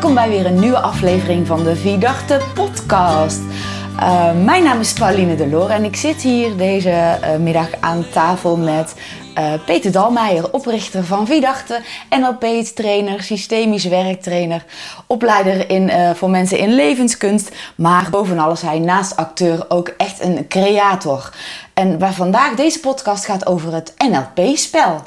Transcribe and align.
welkom 0.00 0.16
bij 0.16 0.28
weer 0.28 0.46
een 0.46 0.60
nieuwe 0.60 0.78
aflevering 0.78 1.46
van 1.46 1.64
de 1.64 1.76
Vidachte 1.76 2.40
podcast. 2.54 3.40
Uh, 4.00 4.32
mijn 4.44 4.62
naam 4.62 4.80
is 4.80 4.92
Pauline 4.92 5.36
Delore 5.36 5.72
en 5.72 5.84
ik 5.84 5.96
zit 5.96 6.22
hier 6.22 6.56
deze 6.56 7.18
uh, 7.20 7.36
middag 7.36 7.68
aan 7.80 8.04
tafel 8.12 8.56
met 8.56 8.94
uh, 9.38 9.52
Peter 9.66 9.92
Dalmeijer, 9.92 10.52
oprichter 10.52 11.04
van 11.04 11.26
Vidachte, 11.26 11.80
NLP-trainer, 12.10 13.22
systemisch 13.22 13.84
werktrainer, 13.84 14.64
opleider 15.06 15.70
in, 15.70 15.90
voor 16.14 16.30
mensen 16.30 16.58
in 16.58 16.74
levenskunst, 16.74 17.50
maar 17.74 18.10
bovenal 18.10 18.52
is 18.52 18.62
hij 18.62 18.78
naast 18.78 19.16
acteur 19.16 19.64
ook 19.68 19.88
echt 19.88 20.20
een 20.20 20.48
creator. 20.48 21.32
En 21.74 21.98
waar 21.98 22.14
vandaag 22.14 22.54
deze 22.54 22.80
podcast 22.80 23.24
gaat 23.24 23.46
over 23.46 23.74
het 23.74 23.94
NLP-spel. 24.10 25.02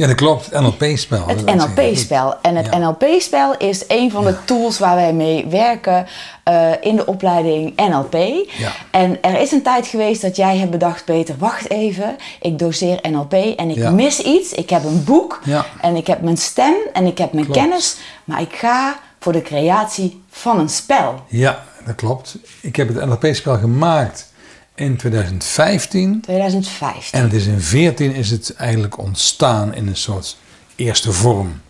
Ja, 0.00 0.06
dat 0.06 0.16
klopt. 0.16 0.60
NLP-spel. 0.60 1.26
Het 1.26 1.44
NLP-spel. 1.44 2.40
En 2.42 2.56
het 2.56 2.78
NLP-spel 2.78 3.56
is 3.56 3.84
een 3.88 4.10
van 4.10 4.24
de 4.24 4.44
tools 4.44 4.78
waar 4.78 4.94
wij 4.94 5.12
mee 5.12 5.46
werken 5.46 6.06
uh, 6.48 6.70
in 6.80 6.96
de 6.96 7.06
opleiding 7.06 7.76
NLP. 7.76 8.14
Ja. 8.14 8.72
En 8.90 9.22
er 9.22 9.40
is 9.40 9.52
een 9.52 9.62
tijd 9.62 9.86
geweest 9.86 10.22
dat 10.22 10.36
jij 10.36 10.56
hebt 10.56 10.70
bedacht, 10.70 11.04
Peter, 11.04 11.34
wacht 11.38 11.70
even. 11.70 12.16
Ik 12.40 12.58
doseer 12.58 12.98
NLP 13.10 13.32
en 13.32 13.70
ik 13.70 13.90
mis 13.90 14.20
iets. 14.20 14.52
Ik 14.52 14.70
heb 14.70 14.84
een 14.84 15.04
boek 15.04 15.40
en 15.80 15.96
ik 15.96 16.06
heb 16.06 16.20
mijn 16.20 16.36
stem 16.36 16.74
en 16.92 17.06
ik 17.06 17.18
heb 17.18 17.32
mijn 17.32 17.50
kennis. 17.50 17.96
Maar 18.24 18.40
ik 18.40 18.52
ga 18.52 19.00
voor 19.18 19.32
de 19.32 19.42
creatie 19.42 20.22
van 20.30 20.58
een 20.58 20.68
spel. 20.68 21.14
Ja, 21.26 21.64
dat 21.86 21.94
klopt. 21.94 22.36
Ik 22.60 22.76
heb 22.76 22.88
het 22.88 23.06
NLP-spel 23.06 23.58
gemaakt 23.58 24.29
in 24.80 24.96
2015. 24.96 26.20
2015. 26.20 27.18
En 27.18 27.24
het 27.24 27.32
is 27.32 27.46
in 27.46 27.58
2014 27.58 28.14
is 28.14 28.30
het 28.30 28.54
eigenlijk 28.54 28.98
ontstaan 28.98 29.74
in 29.74 29.86
een 29.86 29.96
soort 29.96 30.36
eerste 30.76 31.12
vorm. 31.12 31.60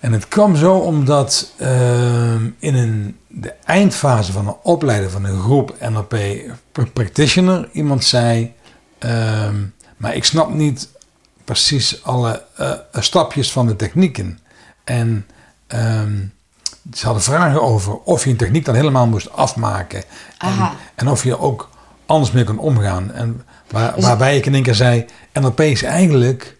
En 0.00 0.12
het 0.12 0.28
kwam 0.28 0.56
zo 0.56 0.76
omdat 0.76 1.52
uh, 1.60 2.34
in 2.58 2.74
een, 2.74 3.16
de 3.26 3.54
eindfase 3.64 4.32
van 4.32 4.48
een 4.48 4.56
opleiden 4.62 5.10
van 5.10 5.24
een 5.24 5.40
groep 5.40 5.76
NLP 5.80 6.16
practitioner 6.92 7.68
iemand 7.72 8.04
zei: 8.04 8.52
uh, 9.04 9.48
Maar 9.96 10.14
ik 10.14 10.24
snap 10.24 10.54
niet 10.54 10.88
precies 11.44 12.04
alle 12.04 12.42
uh, 12.60 12.72
stapjes 12.92 13.52
van 13.52 13.66
de 13.66 13.76
technieken. 13.76 14.38
En 14.84 15.26
ehm, 15.66 16.18
ze 16.94 17.04
hadden 17.04 17.22
vragen 17.22 17.62
over 17.62 17.98
of 17.98 18.24
je 18.24 18.30
een 18.30 18.36
techniek 18.36 18.64
dan 18.64 18.74
helemaal 18.74 19.06
moest 19.06 19.32
afmaken. 19.32 20.02
En, 20.38 20.70
en, 20.94 21.08
of 21.08 21.24
je 21.24 21.38
ook 21.38 21.68
anders 22.06 22.32
mee 22.32 22.44
kon 22.44 22.58
omgaan. 22.58 23.12
En 23.12 23.42
waar, 23.70 23.94
dus 23.94 24.04
waarbij 24.04 24.36
ik 24.36 24.46
in 24.46 24.54
één 24.54 24.62
keer 24.62 24.74
zei, 24.74 25.04
NLP 25.32 25.60
is 25.60 25.82
eigenlijk 25.82 26.56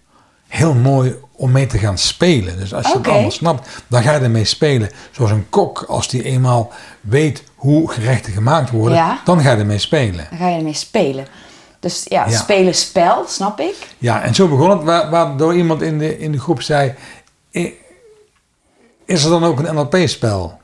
heel 0.49 0.75
mooi 0.75 1.17
om 1.33 1.53
mee 1.53 1.67
te 1.67 1.79
gaan 1.79 1.99
spelen. 1.99 2.59
Dus 2.59 2.75
als 2.75 2.87
je 2.87 2.97
het 2.97 3.09
allemaal 3.09 3.31
snapt, 3.31 3.83
dan 3.87 4.03
ga 4.03 4.13
je 4.13 4.21
ermee 4.21 4.45
spelen. 4.45 4.91
Zoals 5.11 5.31
een 5.31 5.47
kok, 5.51 5.85
als 5.89 6.09
die 6.09 6.23
eenmaal 6.23 6.73
weet 7.01 7.45
hoe 7.55 7.91
gerechten 7.91 8.33
gemaakt 8.33 8.71
worden, 8.71 9.19
dan 9.25 9.41
ga 9.41 9.51
je 9.51 9.57
ermee 9.57 9.79
spelen. 9.79 10.27
Dan 10.31 10.39
ga 10.39 10.49
je 10.49 10.57
ermee 10.57 10.75
spelen. 10.75 11.27
Dus 11.81 12.05
ja, 12.09 12.31
spelen 12.31 12.75
spel, 12.75 13.25
snap 13.29 13.61
ik. 13.61 13.77
Ja, 13.99 14.23
en 14.23 14.35
zo 14.35 14.49
begon 14.49 14.71
het, 14.71 14.83
waardoor 15.11 15.55
iemand 15.55 15.83
in 15.83 15.99
de, 15.99 16.19
in 16.19 16.33
de 16.33 16.41
groep 16.41 16.63
zei 16.63 16.95
is 19.11 19.25
er 19.25 19.31
dan 19.31 19.45
ook 19.45 19.59
een 19.59 19.75
NLP-spel? 19.75 20.59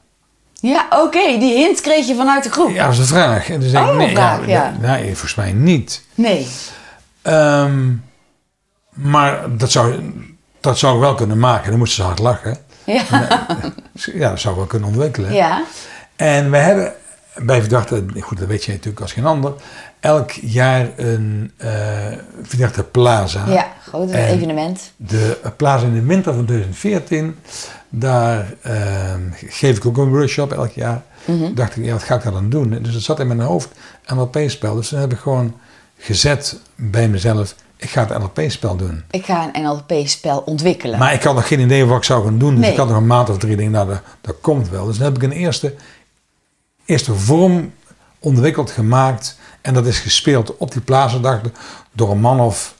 Ja, 0.52 0.86
oké. 0.90 1.38
Die 1.38 1.54
hint 1.54 1.80
kreeg 1.80 2.06
je 2.06 2.14
vanuit 2.14 2.44
de 2.44 2.50
groep. 2.50 2.70
Ja, 2.70 2.84
dat 2.84 2.92
is 2.92 2.98
een 2.98 3.06
vraag. 3.06 3.50
En 3.50 3.60
oh, 3.60 3.66
ik, 3.66 3.96
nee, 3.96 4.10
vraag, 4.10 4.46
ja, 4.46 4.74
nee, 4.80 5.04
volgens 5.04 5.34
mij 5.34 5.52
niet. 5.52 6.02
Nee. 6.14 6.46
Um, 7.22 8.04
maar 8.90 9.56
dat 9.56 9.70
zou, 9.70 10.12
dat 10.60 10.78
zou 10.78 10.94
ik 10.94 11.00
wel 11.00 11.14
kunnen 11.14 11.38
maken. 11.38 11.70
Dan 11.70 11.78
moesten 11.78 11.96
ze 11.96 12.08
hard 12.08 12.18
lachen. 12.18 12.56
Ja. 12.84 13.02
ja, 14.14 14.30
dat 14.30 14.40
zou 14.40 14.56
wel 14.56 14.66
kunnen 14.66 14.88
ontwikkelen. 14.88 15.32
Ja. 15.32 15.62
En 16.16 16.50
we 16.50 16.56
hebben 16.56 16.92
bij 17.34 17.60
Verdachte, 17.60 18.04
goed, 18.20 18.38
dat 18.38 18.48
weet 18.48 18.64
je 18.64 18.72
natuurlijk 18.72 19.00
als 19.00 19.12
geen 19.12 19.26
ander, 19.26 19.52
elk 20.00 20.30
jaar 20.30 20.88
een 20.96 21.52
uh, 21.58 21.70
Verdachte 22.42 22.82
Plaza. 22.82 23.44
Ja, 23.48 23.66
groot 23.88 24.10
evenement. 24.10 24.92
De 24.96 25.38
Plaza 25.56 25.86
in 25.86 25.94
de 25.94 26.02
winter 26.02 26.34
van 26.34 26.44
2014 26.44 27.38
daar 27.98 28.54
ehm, 28.62 29.20
geef 29.32 29.76
ik 29.76 29.86
ook 29.86 29.96
een 29.96 30.08
workshop 30.08 30.52
elk 30.52 30.70
jaar. 30.70 31.02
Mm 31.24 31.54
Dacht 31.54 31.76
ik, 31.76 31.84
ja, 31.84 31.92
wat 31.92 32.02
ga 32.02 32.14
ik 32.14 32.22
daar 32.22 32.32
dan 32.32 32.50
doen? 32.50 32.78
Dus 32.82 32.94
het 32.94 33.02
zat 33.02 33.20
in 33.20 33.26
mijn 33.26 33.40
hoofd, 33.40 33.68
NLP-spel. 34.06 34.74
Dus 34.74 34.88
dan 34.88 35.00
heb 35.00 35.12
ik 35.12 35.18
gewoon 35.18 35.54
gezet 35.98 36.58
bij 36.74 37.08
mezelf, 37.08 37.54
ik 37.76 37.90
ga 37.90 38.06
het 38.06 38.18
NLP-spel 38.18 38.76
doen. 38.76 39.02
Ik 39.10 39.24
ga 39.24 39.50
een 39.52 39.62
NLP-spel 39.62 40.38
ontwikkelen. 40.38 40.98
Maar 40.98 41.12
ik 41.12 41.22
had 41.22 41.34
nog 41.34 41.48
geen 41.48 41.60
idee 41.60 41.84
wat 41.84 41.96
ik 41.96 42.04
zou 42.04 42.24
gaan 42.24 42.38
doen. 42.38 42.56
Dus 42.56 42.68
ik 42.68 42.76
had 42.76 42.88
nog 42.88 42.96
een 42.96 43.06
maand 43.06 43.30
of 43.30 43.38
drie 43.38 43.56
dingen, 43.56 43.72
nou, 43.72 43.88
dat, 43.88 44.00
dat 44.20 44.36
komt 44.40 44.68
wel. 44.68 44.86
Dus 44.86 44.96
dan 44.96 45.06
heb 45.06 45.16
ik 45.16 45.22
een 45.22 45.36
eerste, 45.36 45.74
eerste 46.84 47.14
vorm 47.14 47.72
ontwikkeld, 48.18 48.70
gemaakt. 48.70 49.38
En 49.60 49.74
dat 49.74 49.86
is 49.86 49.98
gespeeld 49.98 50.56
op 50.56 50.72
die 50.72 50.80
plaatsendag 50.80 51.40
door 51.92 52.10
een 52.10 52.20
man 52.20 52.40
of 52.40 52.74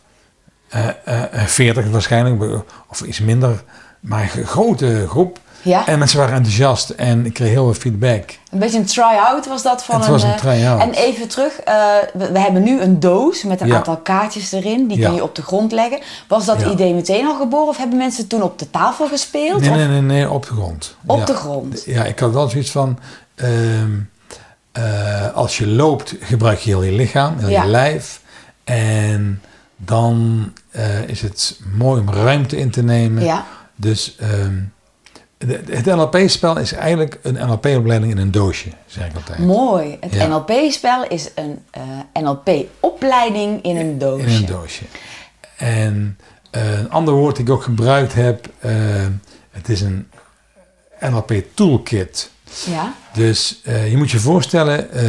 uh, 0.75 0.89
uh, 1.09 1.45
40 1.45 1.91
waarschijnlijk, 1.91 2.65
of 2.89 3.01
iets 3.01 3.21
minder 3.21 3.65
maar 4.07 4.33
een 4.37 4.47
grote 4.47 5.07
groep. 5.09 5.39
Ja. 5.63 5.87
En 5.87 5.99
mensen 5.99 6.19
waren 6.19 6.35
enthousiast 6.35 6.91
en 6.91 7.27
ik 7.27 7.33
kreeg 7.33 7.49
heel 7.49 7.65
veel 7.65 7.81
feedback. 7.81 8.39
Een 8.51 8.59
beetje 8.59 8.79
een 8.79 8.85
try-out 8.85 9.47
was 9.47 9.63
dat 9.63 9.85
van 9.85 10.01
Het 10.01 10.09
was 10.09 10.23
een 10.23 10.31
eh, 10.31 10.37
try-out. 10.37 10.81
En 10.81 10.93
even 10.93 11.29
terug, 11.29 11.53
uh, 11.69 11.75
we, 12.15 12.39
hebben 12.39 12.63
nu 12.63 12.81
een 12.81 13.01
doos 13.01 13.43
met 13.43 13.61
een 13.61 13.75
aantal 13.75 13.97
kaartjes 13.97 14.53
erin. 14.53 14.87
Die 14.87 15.01
kun 15.01 15.15
je 15.15 15.23
op 15.23 15.35
de 15.35 15.43
grond 15.43 15.73
leggen. 15.73 15.99
Was 16.29 16.45
dat 16.45 16.63
idee 16.63 16.95
meteen 16.95 17.27
al 17.27 17.37
geboren 17.37 17.69
of 17.69 17.77
hebben 17.77 17.99
mensen 17.99 18.27
toen 18.27 18.43
op 18.43 18.59
de 18.59 18.71
tafel 18.71 19.09
gespeeld? 19.09 19.61
Nee, 19.61 19.71
nee, 19.71 19.87
nee, 19.87 20.01
nee, 20.01 20.31
op 20.31 20.47
de 20.47 20.53
grond. 20.53 20.97
Op 21.07 21.27
de 21.27 21.35
grond? 21.35 21.83
Ja, 21.87 22.05
ik 22.05 22.19
had 22.19 22.33
wel 22.33 22.49
zoiets 22.49 22.71
van... 22.71 22.99
Ehm, 23.35 23.91
eh, 24.73 25.35
als 25.35 25.59
je 25.59 25.67
loopt, 25.67 26.15
gebruik 26.21 26.59
je 26.59 26.71
heel 26.71 26.83
je 26.83 26.93
lichaam, 26.93 27.39
heel 27.39 27.63
je 27.63 27.67
lijf. 27.67 28.21
En 28.65 29.43
dan 29.77 30.45
is 31.07 31.23
het 31.23 31.61
mooi 31.77 32.01
om 32.01 32.11
ruimte 32.11 32.57
in 32.57 32.71
te 32.71 32.83
nemen. 32.83 33.25
Ja 33.25 33.45
dus 33.77 34.17
ehm, 34.17 34.55
het 35.69 35.85
NLP-spel 35.85 36.59
is 36.59 36.73
eigenlijk 36.73 37.19
een 37.23 37.35
NLP-opleiding 37.35 38.13
in 38.13 38.19
een 38.19 38.31
doosje, 38.31 38.71
zeg 38.87 39.07
ik 39.07 39.15
altijd. 39.15 39.39
Mooi. 39.39 39.97
Het 40.01 40.29
NLP-spel 40.29 41.07
is 41.07 41.31
een 41.35 41.63
uh, 41.77 41.83
eh, 42.13 42.23
NLP-opleiding 42.23 43.63
in 43.63 43.77
een 43.77 43.99
doosje. 43.99 44.27
In 44.27 44.35
een 44.35 44.47
doosje. 44.47 44.85
En 45.57 46.19
uh, 46.53 46.79
een 46.79 46.91
ander 46.91 47.15
woord 47.15 47.37
dat 47.37 47.47
ik 47.47 47.53
ook 47.53 47.63
gebruikt 47.63 48.15
heb, 48.15 48.49
uh, 48.65 48.73
het 49.51 49.69
is 49.69 49.81
een 49.81 50.09
NLP-toolkit. 51.01 52.31
Ja. 52.67 52.95
Dus 53.13 53.61
je 53.65 53.97
moet 53.97 54.11
je 54.11 54.19
voorstellen, 54.19 55.07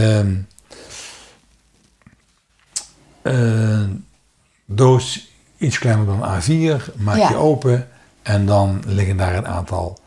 een 3.22 4.06
doos 4.66 5.32
iets 5.58 5.80
kleiner 5.80 6.06
dan 6.06 6.20
A4, 6.20 6.94
maak 6.96 7.30
je 7.30 7.36
open 7.36 7.88
en 8.28 8.46
dan 8.46 8.84
liggen 8.86 9.18
daar 9.18 9.36
een 9.36 9.48
aantal, 9.48 9.98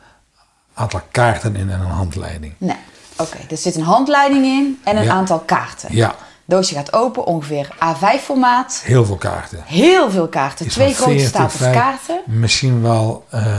aantal 0.74 1.00
kaarten 1.10 1.56
in 1.56 1.70
en 1.70 1.80
een 1.80 1.86
handleiding. 1.86 2.52
Nee, 2.58 2.76
oké. 3.16 3.36
Er 3.50 3.56
zit 3.56 3.76
een 3.76 3.82
handleiding 3.82 4.44
in 4.44 4.80
en 4.84 4.96
een 4.96 5.10
aantal 5.10 5.38
kaarten. 5.38 5.96
Ja. 5.96 6.14
Doosje 6.44 6.74
gaat 6.74 6.92
open, 6.92 7.24
ongeveer 7.24 7.68
A5 7.74 8.22
formaat. 8.22 8.80
Heel 8.84 9.04
veel 9.04 9.16
kaarten. 9.16 9.62
Heel 9.64 10.10
veel 10.10 10.28
kaarten. 10.28 10.68
Twee 10.68 10.94
grote 10.94 11.18
stapels 11.18 11.70
kaarten. 11.70 12.20
Misschien 12.26 12.82
wel 12.82 13.26
uh, 13.34 13.58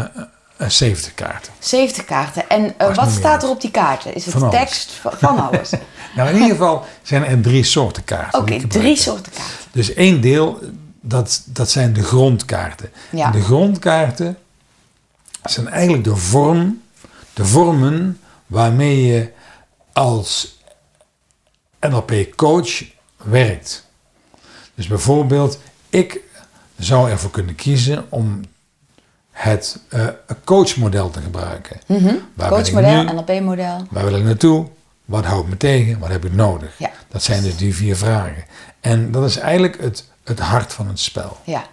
eh, 0.57 0.69
70 0.69 1.07
eh, 1.07 1.15
kaarten. 1.15 1.53
70 1.59 2.05
kaarten. 2.05 2.49
En 2.49 2.73
uh, 2.81 2.95
wat 2.95 3.11
staat 3.11 3.43
er 3.43 3.49
op 3.49 3.61
die 3.61 3.71
kaarten? 3.71 4.15
Is 4.15 4.25
het 4.25 4.33
van 4.33 4.49
tekst 4.49 4.91
van, 4.91 5.11
van 5.17 5.39
alles? 5.39 5.69
nou, 6.15 6.29
in 6.29 6.35
ieder 6.35 6.49
geval 6.49 6.85
zijn 7.01 7.25
er 7.25 7.41
drie 7.41 7.63
soorten 7.63 8.03
kaarten. 8.03 8.39
Oké, 8.39 8.67
drie 8.67 8.95
soorten 8.95 9.31
kaarten. 9.31 9.55
Dus 9.71 9.93
één 9.93 10.21
deel, 10.21 10.59
dat, 11.01 11.41
dat 11.45 11.69
zijn 11.69 11.93
de 11.93 12.03
grondkaarten. 12.03 12.89
Ja. 13.09 13.25
En 13.25 13.31
de 13.31 13.41
grondkaarten 13.41 14.37
zijn 15.43 15.67
eigenlijk 15.67 16.03
de 16.03 16.15
vorm, 16.15 16.81
de 17.33 17.45
vormen 17.45 18.19
waarmee 18.47 19.05
je 19.05 19.31
als 19.93 20.59
NLP-coach 21.79 22.83
werkt. 23.17 23.89
Dus 24.75 24.87
bijvoorbeeld, 24.87 25.59
ik 25.89 26.19
zou 26.77 27.09
ervoor 27.09 27.31
kunnen 27.31 27.55
kiezen 27.55 28.05
om 28.09 28.41
het 29.31 29.79
uh, 29.89 30.07
coachmodel 30.43 31.09
te 31.09 31.21
gebruiken. 31.21 31.79
Mm 31.85 31.97
-hmm. 31.97 32.19
Coachmodel, 32.37 33.03
NLP-model. 33.03 33.87
Waar 33.89 34.03
wil 34.03 34.15
ik 34.15 34.23
naartoe? 34.23 34.67
Wat 35.05 35.25
houdt 35.25 35.49
me 35.49 35.57
tegen? 35.57 35.99
Wat 35.99 36.09
heb 36.09 36.25
ik 36.25 36.33
nodig? 36.33 36.77
Ja. 36.77 36.91
Dat 37.07 37.23
zijn 37.23 37.43
dus 37.43 37.57
die 37.57 37.75
vier 37.75 37.95
vragen. 37.95 38.45
En 38.79 39.11
dat 39.11 39.23
is 39.23 39.37
eigenlijk 39.37 39.81
het, 39.81 40.07
het 40.23 40.39
hart 40.39 40.73
van 40.73 40.87
het 40.87 40.99
spel. 40.99 41.37
Ja. 41.43 41.63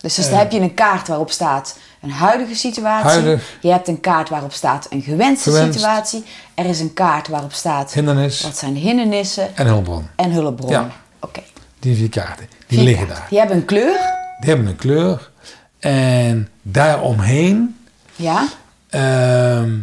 Dus, 0.00 0.14
dus 0.14 0.30
dan 0.30 0.38
heb 0.38 0.50
je 0.52 0.60
een 0.60 0.74
kaart 0.74 1.08
waarop 1.08 1.30
staat 1.30 1.78
een 2.00 2.10
huidige 2.10 2.54
situatie. 2.54 3.38
Je 3.60 3.70
hebt 3.70 3.88
een 3.88 4.00
kaart 4.00 4.28
waarop 4.28 4.52
staat 4.52 4.86
een 4.90 5.02
gewenste 5.02 5.50
situatie. 5.72 6.24
Er 6.54 6.64
is 6.64 6.80
een 6.80 6.92
kaart 6.92 7.28
waarop 7.28 7.52
staat 7.52 7.92
hindernis. 7.92 8.40
wat 8.42 8.56
zijn 8.56 8.72
de 8.74 8.80
hindernissen. 8.80 9.56
En 9.56 9.66
hulpbron. 9.66 10.06
En 10.16 10.30
hulpbron. 10.30 10.70
Ja. 10.70 10.90
Oké. 11.20 11.40
Die 11.78 11.96
vier 11.96 12.08
kaarten, 12.08 12.48
die 12.66 12.82
liggen 12.82 13.08
daar. 13.08 13.26
Die 13.28 13.38
hebben 13.38 13.56
een 13.56 13.64
kleur. 13.64 13.98
Die 14.40 14.48
hebben 14.48 14.66
een 14.66 14.76
kleur. 14.76 15.30
En 15.78 16.48
daaromheen 16.62 17.78
ja? 18.16 18.46
ehm, 18.88 19.78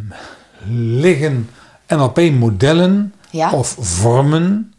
liggen 0.99 1.49
NLP-modellen 1.87 3.13
Ja. 3.29 3.51
of 3.51 3.75
vormen 3.79 4.73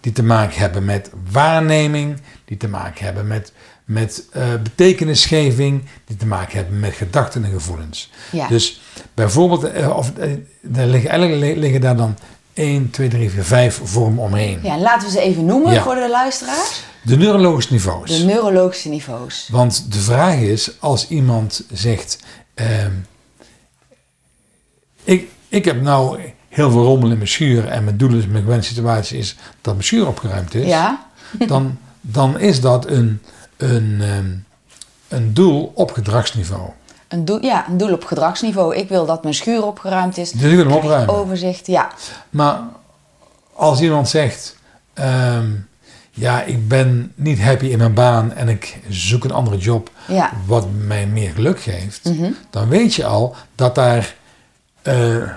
die 0.00 0.12
te 0.12 0.22
maken 0.22 0.58
hebben 0.58 0.84
met 0.84 1.10
waarneming, 1.30 2.20
die 2.44 2.56
te 2.56 2.68
maken 2.68 3.04
hebben 3.04 3.26
met, 3.26 3.52
met 3.86 4.24
eh, 4.32 4.42
betekenisgeving, 4.62 5.82
die 6.04 6.16
te 6.16 6.26
maken 6.26 6.56
hebben 6.56 6.80
met 6.80 6.94
gedachten 6.94 7.44
en 7.44 7.50
gevoelens. 7.50 8.10
Ja. 8.32 8.48
Dus 8.48 8.80
bijvoorbeeld, 9.14 9.64
eh, 9.64 9.96
of, 9.96 10.12
eh, 10.18 10.30
er 10.76 10.86
liggen, 10.86 11.10
eigenlijk 11.10 11.40
li- 11.40 11.60
liggen 11.60 11.80
daar 11.80 11.96
dan 11.96 12.16
1, 12.54 12.90
2, 12.90 13.08
3, 13.08 13.30
4, 13.30 13.44
5 13.44 13.80
vormen 13.84 14.24
omheen. 14.24 14.58
Ja, 14.62 14.72
en 14.74 14.80
laten 14.80 15.06
we 15.06 15.12
ze 15.12 15.20
even 15.20 15.44
noemen 15.44 15.72
Ja. 15.72 15.82
voor 15.82 15.94
de 15.94 16.08
luisteraars. 16.10 16.82
De 17.02 17.16
neurologische 17.16 17.72
niveaus. 17.72 18.18
De 18.18 18.24
neurologische 18.24 18.88
niveaus. 18.88 19.48
Want 19.52 19.92
de 19.92 19.98
vraag 19.98 20.36
is, 20.38 20.70
als 20.80 21.08
iemand 21.08 21.64
zegt, 21.72 22.18
ehm, 22.54 22.90
ik, 25.04 25.28
ik 25.48 25.64
heb 25.64 25.82
nou 25.82 26.20
heel 26.48 26.70
veel 26.70 26.82
rommel 26.84 27.10
in 27.10 27.16
mijn 27.16 27.28
schuur 27.28 27.68
en 27.68 27.84
mijn 27.84 27.96
doel 27.96 28.14
is, 28.14 28.26
mijn 28.26 28.42
gewenste 28.44 28.74
situatie 28.74 29.18
is 29.18 29.36
dat 29.60 29.72
mijn 29.74 29.86
schuur 29.86 30.06
opgeruimd 30.06 30.54
is, 30.54 30.66
Ja, 30.66 31.06
dan, 31.46 31.78
dan 32.00 32.38
is 32.38 32.60
dat 32.60 32.86
een, 32.86 33.22
een, 33.56 33.98
ehm, 34.00 34.30
een 35.08 35.34
doel 35.34 35.72
op 35.74 35.92
gedragsniveau. 35.92 36.70
een 37.08 37.24
doel, 37.24 37.42
ja, 37.44 37.68
een 37.68 37.76
doel 37.76 37.92
op 37.92 38.04
gedragsniveau. 38.04 38.74
Ik 38.76 38.88
wil 38.88 39.06
dat 39.06 39.22
mijn 39.22 39.34
schuur 39.34 39.64
opgeruimd 39.66 40.16
is. 40.18 40.30
Dus 40.32 40.42
ik 40.50 40.56
wil 40.56 40.64
hem 40.66 40.72
opruimen. 40.72 41.14
Overzicht, 41.14 41.66
ja. 41.66 41.90
Maar 42.30 42.60
als 43.52 43.80
iemand 43.80 44.08
zegt, 44.08 44.56
ehm, 44.94 45.46
ja, 46.10 46.42
ik 46.42 46.68
ben 46.68 47.12
niet 47.14 47.40
happy 47.40 47.66
in 47.66 47.78
mijn 47.78 47.94
baan 47.94 48.32
en 48.32 48.48
ik 48.48 48.78
zoek 48.88 49.24
een 49.24 49.30
andere 49.32 49.56
job 49.56 49.90
Ja. 50.08 50.30
wat 50.46 50.66
mij 50.86 51.06
meer 51.06 51.30
geluk 51.30 51.60
geeft, 51.60 52.04
Mhm. 52.04 52.30
dan 52.50 52.68
weet 52.68 52.94
je 52.94 53.04
al 53.06 53.36
dat 53.54 53.74
daar 53.74 54.14
eh, 54.82 55.30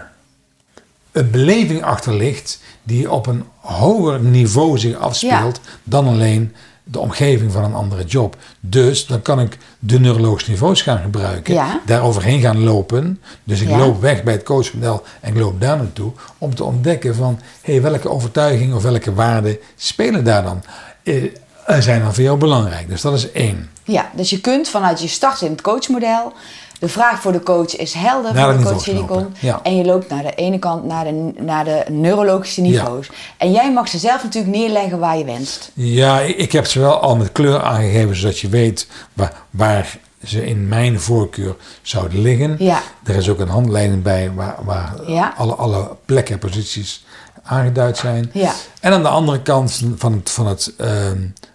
een 1.12 1.32
beleving 1.32 1.84
achter 1.84 2.14
ligt 2.14 2.60
die 2.84 3.12
op 3.12 3.28
een 3.28 3.44
hoger 3.56 4.20
niveau 4.20 4.78
zich 4.78 4.96
afspeelt 4.98 5.60
dan 5.84 6.08
alleen 6.08 6.56
de 6.92 7.00
omgeving 7.00 7.52
van 7.52 7.64
een 7.64 7.74
andere 7.74 8.04
job. 8.04 8.36
Dus 8.60 9.06
dan 9.06 9.22
kan 9.22 9.40
ik 9.40 9.58
de 9.80 10.00
neurologische 10.00 10.52
niveaus 10.52 10.82
gaan 10.82 11.02
gebruiken, 11.02 11.54
Ja. 11.54 11.80
daaroverheen 11.86 12.42
gaan 12.42 12.64
lopen. 12.64 13.22
Dus 13.44 13.62
ik 13.62 13.68
Ja. 13.70 13.78
loop 13.78 14.02
weg 14.02 14.24
bij 14.24 14.34
het 14.34 14.44
coachmodel 14.44 15.04
en 15.22 15.34
ik 15.34 15.40
loop 15.40 15.62
daar 15.62 15.78
naartoe 15.78 16.12
om 16.38 16.56
te 16.56 16.64
ontdekken 16.64 17.16
van 17.16 17.40
hey, 17.62 17.82
welke 17.82 18.10
overtuigingen 18.10 18.76
of 18.76 18.84
welke 18.84 19.14
waarden 19.14 19.58
spelen 19.76 20.24
daar 20.24 20.44
dan. 20.44 20.64
Eh, 21.04 21.78
zijn 21.80 22.02
dan 22.02 22.14
voor 22.14 22.24
jou 22.24 22.38
belangrijk. 22.38 22.90
Dus 22.90 23.02
dat 23.02 23.14
is 23.14 23.32
één. 23.32 23.70
Ja, 23.84 24.10
dus 24.16 24.30
je 24.30 24.42
kunt 24.42 24.70
vanuit 24.70 25.02
je 25.02 25.08
start 25.08 25.42
in 25.42 25.52
het 25.52 25.62
coachmodel. 25.62 26.34
De 26.80 26.88
vraag 26.90 27.22
voor 27.22 27.32
de 27.32 27.44
coach 27.44 27.76
is 27.76 27.94
helder 27.94 28.34
Naar 28.34 28.54
voor 28.54 28.64
de 28.64 28.70
coach 28.70 28.84
die 28.84 29.06
komt. 29.06 29.38
ja. 29.40 29.60
En 29.64 29.76
je 29.78 29.86
loopt 29.86 30.10
naar 30.10 30.24
de 30.24 30.34
ene 30.36 30.60
kant 30.60 30.84
naar 30.84 31.04
de, 31.04 31.34
naar 31.38 31.66
de 31.66 31.84
neurologische 31.90 32.62
niveaus. 32.62 33.10
En 33.38 33.52
jij 33.52 33.74
mag 33.74 33.88
ze 33.88 33.98
zelf 33.98 34.24
natuurlijk 34.24 34.56
neerleggen 34.56 35.00
waar 35.00 35.18
je 35.18 35.26
wenst. 35.26 35.72
Ja, 35.74 36.20
ik 36.20 36.52
heb 36.52 36.66
ze 36.66 36.80
wel 36.80 37.00
al 37.00 37.16
met 37.16 37.32
kleur 37.32 37.62
aangegeven, 37.62 38.16
zodat 38.16 38.40
je 38.40 38.50
weet 38.50 38.88
waar, 39.14 39.34
waar 39.50 39.98
ze 40.24 40.46
in 40.46 40.68
mijn 40.68 41.00
voorkeur 41.00 41.56
zouden 41.82 42.22
liggen. 42.22 42.56
Ja. 42.60 42.82
Er 43.04 43.16
is 43.16 43.30
ook 43.30 43.40
een 43.40 43.48
handleiding 43.50 44.04
bij 44.04 44.32
waar, 44.36 44.56
waar 44.64 44.94
Ja. 45.08 45.34
alle, 45.38 45.54
alle 45.56 45.90
plekken 46.06 46.34
en 46.34 46.40
posities 46.40 47.06
aangeduid 47.44 47.98
zijn. 47.98 48.30
Ja. 48.34 48.54
En 48.82 48.94
aan 48.94 49.02
de 49.04 49.08
andere 49.10 49.42
kant 49.42 49.82
van 49.96 50.12
het, 50.14 50.30
van 50.30 50.48
het 50.48 50.74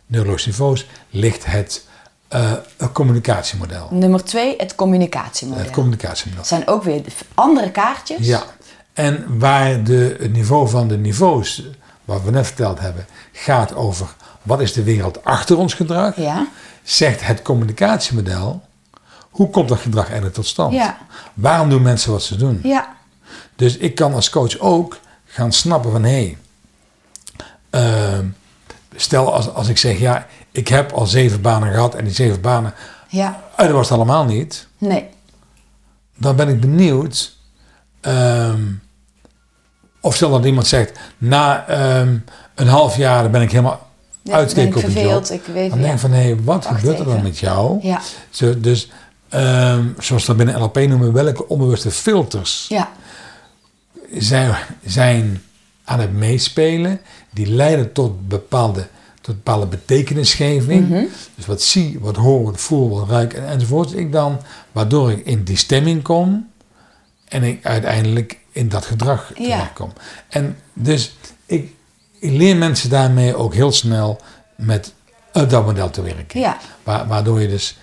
neurologisch 0.07 0.47
niveaus 0.47 0.87
ligt 1.11 1.45
het 1.47 1.85
eh, 2.35 2.53
een 2.77 2.93
communicatiemodel. 2.93 3.89
Nummer 3.91 4.25
twee, 4.25 4.55
het 4.57 4.75
communicatiemodel. 4.75 5.63
Het 5.65 5.73
communicatiemodel. 5.73 6.39
Het 6.39 6.49
zijn 6.49 6.67
ook 6.67 6.83
weer 6.83 7.03
andere 7.35 7.71
kaartjes. 7.71 8.27
Ja, 8.27 8.43
en 8.93 9.39
waar 9.39 9.85
de, 9.85 10.17
het 10.21 10.33
niveau 10.33 10.69
van 10.69 10.89
de 10.89 10.97
niveaus, 10.97 11.63
wat 12.05 12.23
we 12.23 12.31
net 12.31 12.47
verteld 12.47 12.81
hebben, 12.81 13.07
gaat 13.33 13.75
over 13.75 14.15
wat 14.43 14.61
is 14.61 14.73
de 14.73 14.83
wereld 14.83 15.25
achter 15.25 15.57
ons 15.59 15.75
gedrag, 15.75 16.17
Ja. 16.17 16.47
zegt 16.83 17.27
het 17.27 17.43
communicatiemodel, 17.43 18.63
hoe 19.31 19.51
komt 19.51 19.69
dat 19.69 19.79
gedrag 19.79 20.05
eigenlijk 20.05 20.35
tot 20.35 20.47
stand? 20.47 20.73
Ja. 20.73 20.99
Waarom 21.35 21.69
doen 21.69 21.83
mensen 21.83 22.13
wat 22.13 22.23
ze 22.23 22.37
doen? 22.37 22.61
Ja. 22.63 22.97
Dus 23.57 23.77
ik 23.77 23.95
kan 23.95 24.15
als 24.15 24.31
coach 24.31 24.59
ook 24.59 24.99
gaan 25.27 25.53
snappen 25.53 25.91
van, 25.91 26.05
hé, 26.05 26.11
hey, 26.11 26.39
ehm, 27.71 28.27
stel 28.97 29.33
als, 29.33 29.55
als 29.55 29.69
ik 29.69 29.79
zeg, 29.79 29.99
ja, 29.99 30.27
ik 30.55 30.69
heb 30.69 30.93
al 30.93 31.07
zeven 31.07 31.41
banen 31.41 31.73
gehad 31.73 31.95
en 31.95 32.05
die 32.05 32.15
zeven 32.15 32.41
banen, 32.41 32.75
Ja. 33.09 33.41
ah, 33.57 33.67
dat 33.67 33.75
was 33.75 33.89
het 33.89 33.97
allemaal 33.97 34.25
niet. 34.25 34.67
Nee. 34.79 35.07
dan 36.17 36.37
ben 36.37 36.49
ik 36.49 36.61
benieuwd. 36.61 37.37
ehm, 38.01 38.63
of 40.01 40.15
stel 40.15 40.31
dat 40.31 40.45
iemand 40.45 40.67
zegt, 40.67 40.99
na 41.19 41.67
ehm, 41.69 42.17
een 42.55 42.67
half 42.69 42.97
jaar 42.97 43.31
ben 43.31 43.43
ik 43.43 43.51
helemaal 43.51 43.89
Ja, 44.23 44.35
uitgekeken 44.35 44.75
op 44.75 44.81
verveeld, 44.81 45.31
ik 45.31 45.43
weet- 45.53 45.71
dan 45.71 45.79
denk 45.79 45.89
ja. 45.89 45.95
ik 45.95 45.99
van, 46.01 46.11
hé, 46.13 46.35
wat 46.43 46.65
Wacht 46.65 46.79
gebeurt 46.79 46.99
er 46.99 47.05
dan 47.05 47.13
even. 47.15 47.25
met 47.27 47.39
jou? 47.39 47.79
Ja. 47.83 48.01
Zo, 48.31 48.61
dus, 48.61 48.91
ehm, 49.29 49.85
zoals 49.99 50.25
dat 50.25 50.37
binnen 50.37 50.59
NLP 50.59 50.77
noemen, 50.77 51.13
welke 51.13 51.49
onbewuste 51.49 51.91
filters 51.91 52.67
Ja. 52.69 52.91
zijn, 54.19 54.55
zijn 54.85 55.43
aan 55.85 56.01
het 56.01 56.13
meespelen. 56.13 57.01
Die 57.31 57.47
leiden 57.47 57.93
tot 57.93 58.29
bepaalde, 58.29 58.87
bepaalde 59.33 59.67
betekenisgeving. 59.67 60.89
Mhm. 60.89 61.05
Dus 61.35 61.47
wat 61.47 61.63
zie, 61.63 61.99
wat 62.01 62.17
hoor, 62.17 62.45
wat 62.45 62.61
voel, 62.61 62.91
wat 62.99 63.09
ruik 63.09 63.33
en, 63.33 63.49
enzovoort. 63.49 63.97
Ik 63.97 64.13
dan, 64.13 64.41
waardoor 64.73 65.11
ik 65.11 65.27
in 65.27 65.43
die 65.45 65.57
stemming 65.57 66.03
kom. 66.03 66.51
En 67.29 67.43
ik 67.43 67.67
uiteindelijk 67.67 68.39
in 68.53 68.69
dat 68.69 68.85
gedrag 68.87 69.29
Ja. 69.35 69.45
terechtkom. 69.57 69.93
En 70.29 70.59
dus 70.73 71.17
ik, 71.47 71.73
ik 72.19 72.31
leer 72.31 72.57
mensen 72.57 72.91
daarmee 72.91 73.37
ook 73.37 73.55
heel 73.55 73.73
snel 73.73 74.21
met 74.57 74.93
dat 75.33 75.65
model 75.67 75.91
te 75.91 76.03
werken. 76.03 76.41
Ja. 76.41 76.57
Wa- 76.83 77.07
waardoor 77.07 77.41
je 77.41 77.49
dus 77.49 77.77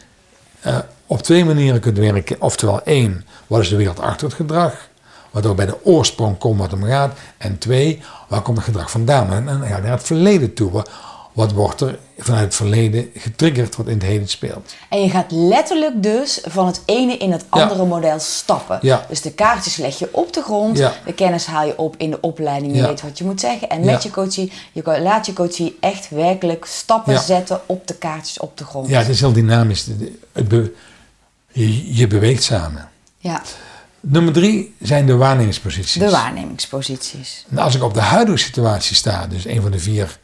eh, 0.61 0.77
op 1.05 1.21
twee 1.21 1.45
manieren 1.45 1.79
kunt 1.79 1.97
werken. 1.97 2.41
Oftewel 2.41 2.83
één, 2.83 3.25
wat 3.47 3.59
is 3.61 3.69
de 3.69 3.75
wereld 3.75 3.99
achter 3.99 4.27
het 4.27 4.35
gedrag? 4.35 4.89
Waardoor 5.31 5.55
bij 5.55 5.65
de 5.65 5.85
oorsprong 5.85 6.37
komt 6.37 6.59
wat 6.59 6.73
om 6.73 6.83
gaat. 6.83 7.17
En 7.37 7.57
twee, 7.57 8.01
waar 8.27 8.41
komt 8.41 8.57
het 8.57 8.65
gedrag 8.65 8.91
vandaan? 8.91 9.33
En 9.33 9.45
dan 9.45 9.61
ga 9.67 9.75
je 9.75 9.81
naar 9.81 9.91
het 9.91 10.03
verleden 10.03 10.53
toe. 10.53 10.83
Wat- 11.33 11.51
wordt 11.51 11.81
er 11.81 11.99
vanuit 12.17 12.43
het 12.43 12.55
verleden 12.55 13.09
getriggerd 13.15 13.75
wat 13.75 13.87
in 13.87 13.93
het 13.93 14.03
heden 14.03 14.27
speelt? 14.27 14.73
En 14.89 15.01
je 15.01 15.09
gaat 15.09 15.31
letterlijk 15.31 16.03
dus 16.03 16.39
van 16.43 16.67
het 16.67 16.81
ene 16.85 17.17
in 17.17 17.31
het 17.31 17.41
Ja. 17.53 17.61
andere 17.61 17.85
model 17.85 18.19
stappen. 18.19 18.79
Ja. 18.81 19.05
Dus 19.09 19.21
de 19.21 19.31
kaartjes 19.31 19.75
leg 19.75 19.99
je 19.99 20.09
op 20.11 20.33
de 20.33 20.41
grond. 20.41 20.77
Ja. 20.77 20.93
De 21.05 21.13
kennis 21.13 21.45
haal 21.45 21.65
je 21.65 21.77
op 21.77 21.95
in 21.97 22.09
de 22.09 22.21
opleiding. 22.21 22.75
Je 22.75 22.81
weet 22.81 23.01
wat 23.01 23.17
je 23.17 23.23
moet 23.23 23.39
zeggen. 23.39 23.69
En 23.69 23.85
met 23.85 24.03
je 24.03 24.11
coachie, 24.11 24.51
je 24.71 24.99
laat 25.01 25.25
je 25.25 25.33
coachie 25.33 25.77
echt 25.79 26.09
werkelijk 26.09 26.65
stappen 26.65 27.19
zetten 27.19 27.61
op 27.65 27.87
de 27.87 27.93
kaartjes 27.95 28.39
op 28.39 28.57
de 28.57 28.63
grond. 28.65 28.87
Ja, 28.87 28.99
het 28.99 29.07
is 29.09 29.19
heel 29.19 29.33
dynamisch. 29.33 29.87
Je, 31.53 32.07
beweegt 32.07 32.43
samen. 32.43 32.89
Ja, 33.17 33.41
Nummer 33.99 34.33
drie 34.33 34.75
zijn 34.79 35.05
de 35.05 35.15
waarnemingsposities. 35.15 36.01
de 36.01 36.09
waarnemingsposities. 36.09 37.45
En 37.49 37.57
als 37.57 37.75
ik 37.75 37.83
op 37.83 37.93
de 37.93 37.99
huidige 38.01 38.37
situatie 38.37 38.95
sta, 38.95 39.27
dus 39.27 39.45
een 39.45 39.61
van 39.61 39.71
de 39.71 39.79
vier 39.79 40.19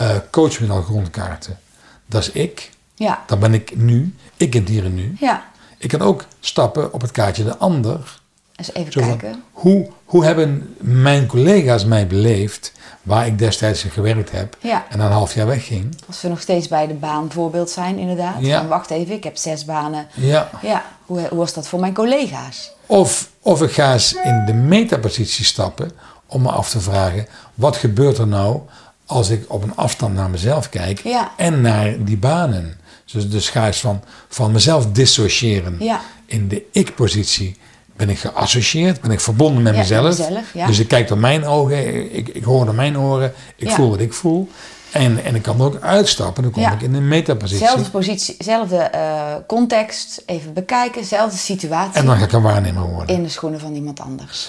uh, 0.00 0.10
coachmodel 0.30 0.82
grondkaarten, 0.82 1.58
dat 2.06 2.20
is 2.22 2.30
ik. 2.30 2.70
Ja, 2.94 3.22
Dan 3.26 3.38
ben 3.38 3.54
ik 3.54 3.76
nu, 3.76 4.14
ik 4.36 4.54
in 4.54 4.60
het 4.60 4.70
hier 4.70 4.84
en 4.84 4.94
nu. 4.94 5.16
ja. 5.20 5.46
Ik 5.80 5.88
kan 5.88 6.02
ook 6.02 6.24
stappen 6.40 6.92
op 6.92 7.00
het 7.00 7.10
kaartje 7.10 7.44
de 7.44 7.56
ander. 7.56 8.20
Eens 8.56 8.72
even 8.72 8.92
Zo 8.92 9.00
van, 9.00 9.16
kijken. 9.18 9.42
hoe, 9.52 9.88
hoe 10.04 10.24
hebben 10.24 10.74
mijn 10.78 11.26
collega's 11.26 11.84
mij 11.84 12.06
beleefd 12.06 12.72
waar 13.02 13.26
ik 13.26 13.38
destijds 13.38 13.84
in 13.84 13.90
gewerkt 13.90 14.30
heb 14.30 14.56
Ja. 14.60 14.86
en 14.88 15.00
een 15.00 15.10
half 15.10 15.34
jaar 15.34 15.46
wegging? 15.46 15.96
Als 16.06 16.20
we 16.22 16.28
nog 16.28 16.40
steeds 16.40 16.68
bij 16.68 16.86
de 16.86 16.94
baanvoorbeeld 16.94 17.70
zijn, 17.70 17.98
inderdaad. 17.98 18.34
Ja. 18.40 18.58
Van, 18.58 18.68
wacht 18.68 18.90
even, 18.90 19.14
ik 19.14 19.24
heb 19.24 19.36
zes 19.36 19.64
banen. 19.64 20.06
Ja. 20.14 20.50
Ja, 20.62 20.84
hoe, 21.06 21.20
hoe 21.28 21.38
was 21.38 21.54
dat 21.54 21.68
voor 21.68 21.80
mijn 21.80 21.94
collega's? 21.94 22.70
Of, 22.86 23.30
of 23.40 23.62
ik 23.62 23.72
ga 23.72 23.92
eens 23.92 24.12
in 24.24 24.44
de 24.46 24.52
metapositie 24.54 25.44
stappen 25.44 25.90
om 26.26 26.42
me 26.42 26.50
af 26.50 26.70
te 26.70 26.80
vragen, 26.80 27.26
wat 27.54 27.76
gebeurt 27.76 28.18
er 28.18 28.26
nou 28.26 28.60
als 29.08 29.28
ik 29.28 29.44
op 29.48 29.62
een 29.62 29.76
afstand 29.76 30.14
naar 30.14 30.30
mezelf 30.30 30.68
kijk 30.68 31.00
Ja. 31.04 31.32
en 31.36 31.60
naar 31.60 32.04
die 32.04 32.16
banen? 32.16 32.80
Dus, 33.28 33.48
ga 33.48 33.66
eens 33.66 33.80
van, 33.80 34.02
van 34.28 34.52
mezelf 34.52 34.86
dissociëren. 34.92 35.76
Ja. 35.78 36.00
In 36.26 36.48
de 36.48 36.62
ik-positie 36.72 37.56
ben 37.96 38.08
ik 38.08 38.18
geassocieerd, 38.18 39.00
ben 39.00 39.10
ik 39.10 39.20
verbonden 39.20 39.62
met 39.62 39.88
Ja, 39.88 40.02
met 40.02 40.18
mezelf. 40.18 40.66
Dus 40.66 40.78
ik 40.78 40.88
kijk 40.88 41.08
door 41.08 41.18
mijn 41.18 41.44
ogen, 41.44 42.14
ik, 42.14 42.28
ik 42.28 42.44
hoor 42.44 42.64
door 42.64 42.74
mijn 42.74 42.98
oren, 42.98 43.32
ik 43.56 43.70
voel 43.70 43.90
wat 43.90 44.00
ik 44.00 44.12
voel. 44.12 44.48
En, 44.92 45.24
en 45.24 45.34
ik 45.34 45.42
kan 45.42 45.58
er 45.60 45.64
ook 45.64 45.80
uitstappen, 45.80 46.42
dan 46.42 46.52
kom 46.52 46.62
ik 46.62 46.82
in 46.82 46.92
de 46.92 47.00
metapositie. 47.00 47.66
Zelfde 47.66 47.90
positie, 47.90 48.36
zelfde 48.38 48.76
eh, 48.76 49.34
context, 49.46 50.22
even 50.26 50.52
bekijken, 50.52 51.04
zelfde 51.04 51.38
situatie. 51.38 52.00
En 52.00 52.06
dan 52.06 52.16
ga 52.16 52.24
ik 52.24 52.32
een 52.32 52.42
waarnemer 52.42 52.82
worden. 52.82 53.16
in 53.16 53.22
de 53.22 53.28
schoenen 53.28 53.60
van 53.60 53.74
iemand 53.74 54.00
anders. 54.00 54.48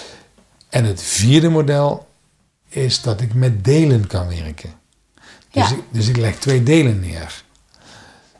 En 0.68 0.84
het 0.84 1.02
vierde 1.02 1.48
model 1.48 2.06
is 2.70 3.02
dat 3.02 3.20
ik 3.20 3.34
met 3.34 3.64
delen 3.64 4.06
kan 4.06 4.28
werken. 4.28 4.70
Dus, 5.50 5.68
Ja. 5.68 5.76
ik, 5.76 5.82
dus 5.90 6.08
ik 6.08 6.16
leg 6.16 6.36
twee 6.38 6.62
delen 6.62 7.00
neer. 7.00 7.42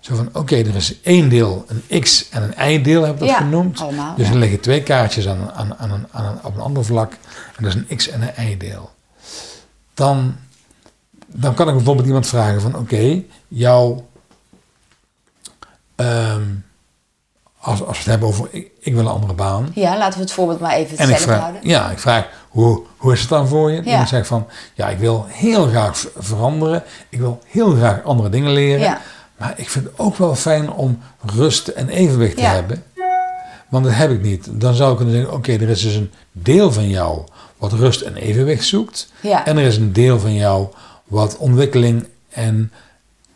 Zo 0.00 0.14
van, 0.16 0.28
oké, 0.32 0.56
er 0.56 0.74
is 0.76 1.00
één 1.00 1.28
deel, 1.28 1.64
een 1.68 2.00
x 2.00 2.28
en 2.28 2.42
een 2.42 2.70
y-deel, 2.72 3.02
heb 3.02 3.14
ik 3.14 3.18
dat 3.20 3.28
Ja, 3.28 3.36
genoemd. 3.36 3.80
allemaal, 3.80 4.16
dus 4.16 4.28
dan 4.28 4.38
liggen 4.38 4.60
twee 4.60 4.82
kaartjes 4.82 5.28
aan, 5.28 5.50
aan, 5.52 5.74
aan, 5.78 5.90
een, 5.90 6.06
aan 6.10 6.24
een, 6.24 6.44
op 6.44 6.54
een 6.54 6.60
ander 6.60 6.84
vlak. 6.84 7.12
En 7.56 7.64
dat 7.64 7.74
is 7.74 7.82
een 7.88 7.96
x 7.96 8.08
en 8.08 8.22
een 8.22 8.46
y-deel. 8.50 8.90
Dan, 9.94 10.36
dan 11.26 11.54
kan 11.54 11.68
ik 11.68 11.74
bijvoorbeeld 11.74 12.06
iemand 12.06 12.26
vragen 12.26 12.60
van, 12.60 12.76
oké, 12.76 13.22
jouw... 13.48 14.08
ehm, 15.96 16.42
als, 17.60 17.80
als 17.82 17.90
we 17.90 17.96
het 18.02 18.06
hebben 18.06 18.28
over, 18.28 18.48
ik, 18.50 18.70
ik 18.80 18.92
wil 18.94 19.02
een 19.02 19.12
andere 19.12 19.32
baan. 19.34 19.70
Ja, 19.74 19.98
laten 19.98 20.18
we 20.18 20.24
het 20.24 20.32
voorbeeld 20.32 20.60
maar 20.60 20.72
even 20.74 20.98
hetzelfde 20.98 21.32
houden. 21.32 21.60
ja, 21.68 21.90
ik 21.90 21.98
vraag 21.98 22.26
hoe, 22.50 22.82
hoe 22.96 23.12
is 23.12 23.20
het 23.20 23.28
dan 23.28 23.48
voor 23.48 23.70
je? 23.70 23.76
Ja. 23.76 23.90
Iemand 23.90 24.08
zegt 24.08 24.26
van, 24.26 24.46
ja, 24.74 24.88
ik 24.88 24.98
wil 24.98 25.24
heel 25.28 25.66
graag 25.66 26.06
veranderen. 26.18 26.82
Ik 27.08 27.18
wil 27.18 27.40
heel 27.46 27.70
graag 27.74 28.02
andere 28.04 28.28
dingen 28.28 28.52
leren. 28.52 28.80
Ja. 28.80 29.00
Maar 29.36 29.52
ik 29.56 29.68
vind 29.68 29.84
het 29.84 29.98
ook 29.98 30.16
wel 30.16 30.34
fijn 30.34 30.70
om 30.72 30.98
rust 31.34 31.68
en 31.68 31.88
evenwicht 31.88 32.36
te 32.36 32.42
Ja. 32.42 32.52
hebben. 32.52 32.82
Want 33.68 33.84
dat 33.84 33.94
heb 33.94 34.10
ik 34.10 34.22
niet. 34.22 34.48
Dan 34.50 34.74
zou 34.74 34.90
ik 34.90 34.96
kunnen 34.96 35.14
zeggen, 35.14 35.32
oké, 35.34 35.52
er 35.52 35.68
is 35.68 35.82
dus 35.82 35.94
een 35.94 36.10
deel 36.32 36.72
van 36.72 36.88
jou 36.88 37.20
wat 37.58 37.72
rust 37.72 38.00
en 38.00 38.16
evenwicht 38.16 38.64
zoekt. 38.64 39.12
En 39.44 39.56
er 39.58 39.64
is 39.64 39.76
een 39.76 39.92
deel 39.92 40.18
van 40.20 40.34
jou 40.34 40.66
wat 41.04 41.36
ontwikkeling 41.36 42.06
en, 42.28 42.72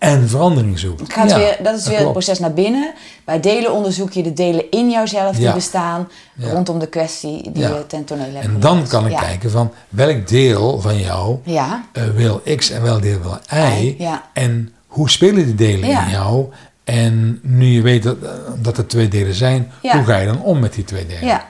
en 0.04 0.28
verandering 0.28 0.78
zoekt. 0.78 1.00
Het 1.00 1.12
gaat 1.12 1.30
Ja, 1.30 1.36
weer, 1.36 1.56
dat 1.62 1.78
is 1.78 1.86
weer 1.86 1.98
het 1.98 2.12
proces 2.12 2.38
naar 2.38 2.52
binnen. 2.52 2.92
Bij 3.24 3.40
delen 3.40 3.72
onderzoek 3.72 4.12
je 4.12 4.22
de 4.22 4.32
delen 4.32 4.70
in 4.70 4.90
jouzelf 4.90 5.36
die 5.36 5.44
Ja. 5.44 5.54
bestaan 5.54 6.08
Ja. 6.34 6.50
rondom 6.50 6.78
de 6.78 6.86
kwestie 6.86 7.50
die 7.52 7.62
Ja. 7.62 7.68
je 7.68 7.86
ten 7.86 8.04
toneel 8.04 8.32
hebt 8.32 8.44
En 8.44 8.60
dan 8.60 8.86
kan 8.88 9.06
ik 9.06 9.12
ja. 9.12 9.20
kijken 9.20 9.50
van 9.50 9.72
welk 9.88 10.28
deel 10.28 10.80
van 10.80 10.98
jou 11.00 11.36
Ja, 11.42 11.84
eh, 11.92 12.02
wil 12.14 12.42
X 12.56 12.70
en 12.70 12.82
welk 12.82 13.02
deel 13.02 13.18
wil 13.20 13.38
Y. 13.72 13.96
En 14.32 14.72
hoe 14.86 15.10
spelen 15.10 15.44
die 15.44 15.54
delen 15.54 15.88
Ja. 15.88 16.04
in 16.04 16.10
jou? 16.10 16.46
En 16.84 17.38
nu 17.42 17.66
je 17.66 17.82
weet 17.82 18.02
dat, 18.02 18.16
eh, 18.22 18.30
dat 18.56 18.78
er 18.78 18.86
twee 18.86 19.08
delen 19.08 19.34
zijn, 19.34 19.72
Ja. 19.82 19.96
hoe 19.96 20.04
ga 20.04 20.16
je 20.16 20.26
dan 20.26 20.42
om 20.42 20.58
met 20.58 20.72
die 20.72 20.84
twee 20.84 21.06
delen? 21.06 21.26
ja. 21.26 21.44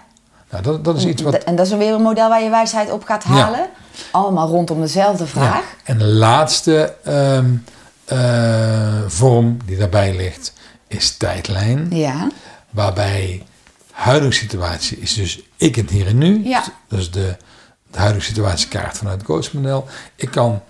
Nou, 0.50 0.62
dat, 0.66 0.84
dat 0.84 0.96
is 0.96 1.04
iets 1.04 1.22
wat. 1.22 1.34
En 1.34 1.56
dat 1.56 1.66
is 1.66 1.72
weer 1.72 1.94
een 1.94 2.02
model 2.02 2.28
waar 2.28 2.42
je 2.42 2.50
wijsheid 2.50 2.90
op 2.92 3.04
gaat 3.04 3.24
halen. 3.24 3.66
Allemaal 4.10 4.48
rondom 4.48 4.80
dezelfde 4.80 5.26
vraag. 5.26 5.54
Ja. 5.54 5.62
En 5.84 5.98
de 5.98 6.04
laatste 6.04 6.94
ehm, 7.04 7.46
eh, 8.04 9.02
vorm 9.06 9.58
die 9.64 9.76
daarbij 9.76 10.16
ligt, 10.16 10.52
is 10.88 11.16
tijdlijn. 11.16 11.88
Ja, 11.90 12.30
Waarbij 12.70 13.42
huidige 13.90 14.32
situatie 14.32 14.98
is 14.98 15.14
dus 15.14 15.42
ik 15.56 15.76
het 15.76 15.90
hier 15.90 16.06
en 16.06 16.18
nu. 16.18 16.44
Ja. 16.44 16.64
Dus 16.88 17.10
de, 17.10 17.36
de 17.90 17.98
huidige 17.98 18.24
situatiekaart 18.24 18.96
vanuit 18.98 19.16
het 19.16 19.26
coachmodel. 19.26 19.88
Ik 20.14 20.30
kan 20.30 20.62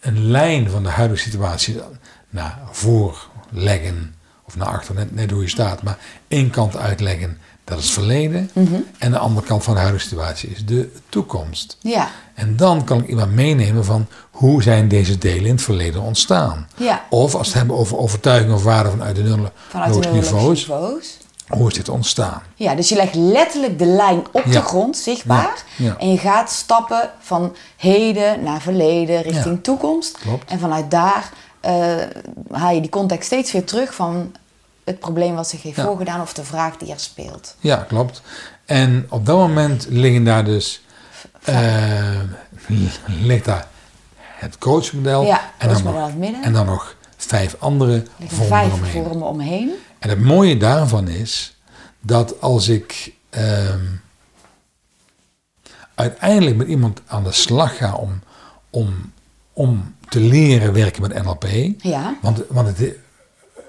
een 0.00 0.30
lijn 0.30 0.70
van 0.70 0.82
de 0.82 0.88
huidige 0.88 1.22
situatie 1.22 1.80
naar 2.30 2.58
voor 2.70 3.28
leggen. 3.50 4.14
Of 4.44 4.56
naar 4.56 4.68
achter, 4.68 4.94
net, 4.94 5.14
net 5.14 5.30
hoe 5.30 5.42
je 5.42 5.48
staat. 5.48 5.82
Maar 5.82 5.98
één 6.28 6.50
kant 6.50 6.76
uitleggen, 6.76 7.38
dat 7.74 7.82
is 7.82 7.90
het 7.90 7.98
verleden. 7.98 8.50
Mhm. 8.52 8.74
En 8.98 9.10
de 9.10 9.18
andere 9.18 9.46
kant 9.46 9.64
van 9.64 9.74
de 9.74 9.80
huidige 9.80 10.04
situatie 10.08 10.48
is 10.50 10.64
de 10.64 10.92
toekomst. 11.08 11.76
ja, 11.80 12.08
En 12.34 12.56
dan 12.56 12.84
kan 12.84 12.98
ik 12.98 13.08
iemand 13.08 13.32
meenemen 13.32 13.84
van 13.84 14.06
hoe 14.30 14.62
zijn 14.62 14.88
deze 14.88 15.18
delen 15.18 15.44
in 15.44 15.50
het 15.54 15.62
verleden 15.62 16.02
ontstaan. 16.02 16.68
ja. 16.76 17.04
Of 17.10 17.34
als 17.34 17.42
we 17.46 17.48
het 17.48 17.54
hebben 17.58 17.76
over 17.76 17.98
overtuiging 17.98 18.52
of 18.54 18.62
waarde 18.64 18.90
vanuit 18.90 19.16
de 19.16 19.22
nullen 19.22 19.52
Vanuit 19.68 20.02
de 20.02 20.08
niveaus, 20.08 20.60
niveaus. 20.60 21.18
hoe 21.48 21.68
is 21.68 21.74
dit 21.74 21.88
ontstaan? 21.88 22.42
Ja, 22.54 22.74
dus 22.74 22.88
je 22.88 22.94
legt 22.94 23.14
letterlijk 23.14 23.78
de 23.78 23.86
lijn 23.86 24.22
op 24.32 24.44
de 24.52 24.60
grond, 24.62 24.96
zichtbaar. 24.96 25.64
Ja. 25.76 25.96
En 25.98 26.10
je 26.10 26.18
gaat 26.18 26.50
stappen 26.50 27.10
van 27.20 27.56
heden 27.76 28.42
naar 28.42 28.60
verleden 28.60 29.22
richting 29.22 29.62
toekomst. 29.62 30.18
Klopt. 30.18 30.50
En 30.50 30.58
vanuit 30.58 30.90
daar 30.90 31.30
eh, 31.60 31.96
haal 32.50 32.74
je 32.74 32.80
die 32.80 32.90
context 32.90 33.26
steeds 33.26 33.52
weer 33.52 33.64
terug 33.64 33.94
van 33.94 34.32
het 34.84 34.98
probleem 34.98 35.34
wat 35.34 35.48
zich 35.48 35.62
heeft 35.62 35.76
Ja. 35.76 35.84
voorgedaan 35.84 36.20
of 36.20 36.32
de 36.32 36.44
vraag 36.44 36.76
die 36.76 36.92
er 36.92 37.00
speelt. 37.00 37.56
Ja, 37.60 37.76
klopt. 37.76 38.22
En 38.64 39.06
op 39.08 39.26
dat 39.26 39.36
moment 39.36 39.86
liggen 39.90 40.24
daar 40.24 40.44
dus 40.44 40.82
eh, 41.42 42.20
ligt 43.06 43.44
daar 43.44 43.66
het 44.18 44.58
coachmodel 44.58 45.24
Ja, 45.24 45.40
en, 45.58 45.68
dan 45.68 45.82
nog, 45.82 45.94
in 45.94 46.00
het 46.02 46.16
midden. 46.18 46.42
en 46.42 46.52
dan 46.52 46.66
nog 46.66 46.96
vijf 47.16 47.56
andere 47.58 47.94
Er 47.94 48.04
vormen 48.28 48.46
vijf 48.46 48.66
eromheen. 48.72 49.02
vormen 49.04 49.26
omheen. 49.28 49.70
En 49.98 50.08
het 50.08 50.20
mooie 50.20 50.56
daarvan 50.56 51.08
is 51.08 51.56
dat 52.00 52.40
als 52.40 52.68
ik 52.68 53.12
ehm, 53.30 53.80
uiteindelijk 55.94 56.56
met 56.56 56.68
iemand 56.68 57.00
aan 57.06 57.24
de 57.24 57.32
slag 57.32 57.76
ga 57.76 57.94
om, 57.94 58.20
om, 58.70 59.12
om 59.52 59.94
te 60.08 60.20
leren 60.20 60.72
werken 60.72 61.02
met 61.02 61.22
NLP, 61.24 61.46
Ja, 61.78 62.16
want, 62.22 62.42
want 62.48 62.78
het, 62.78 62.94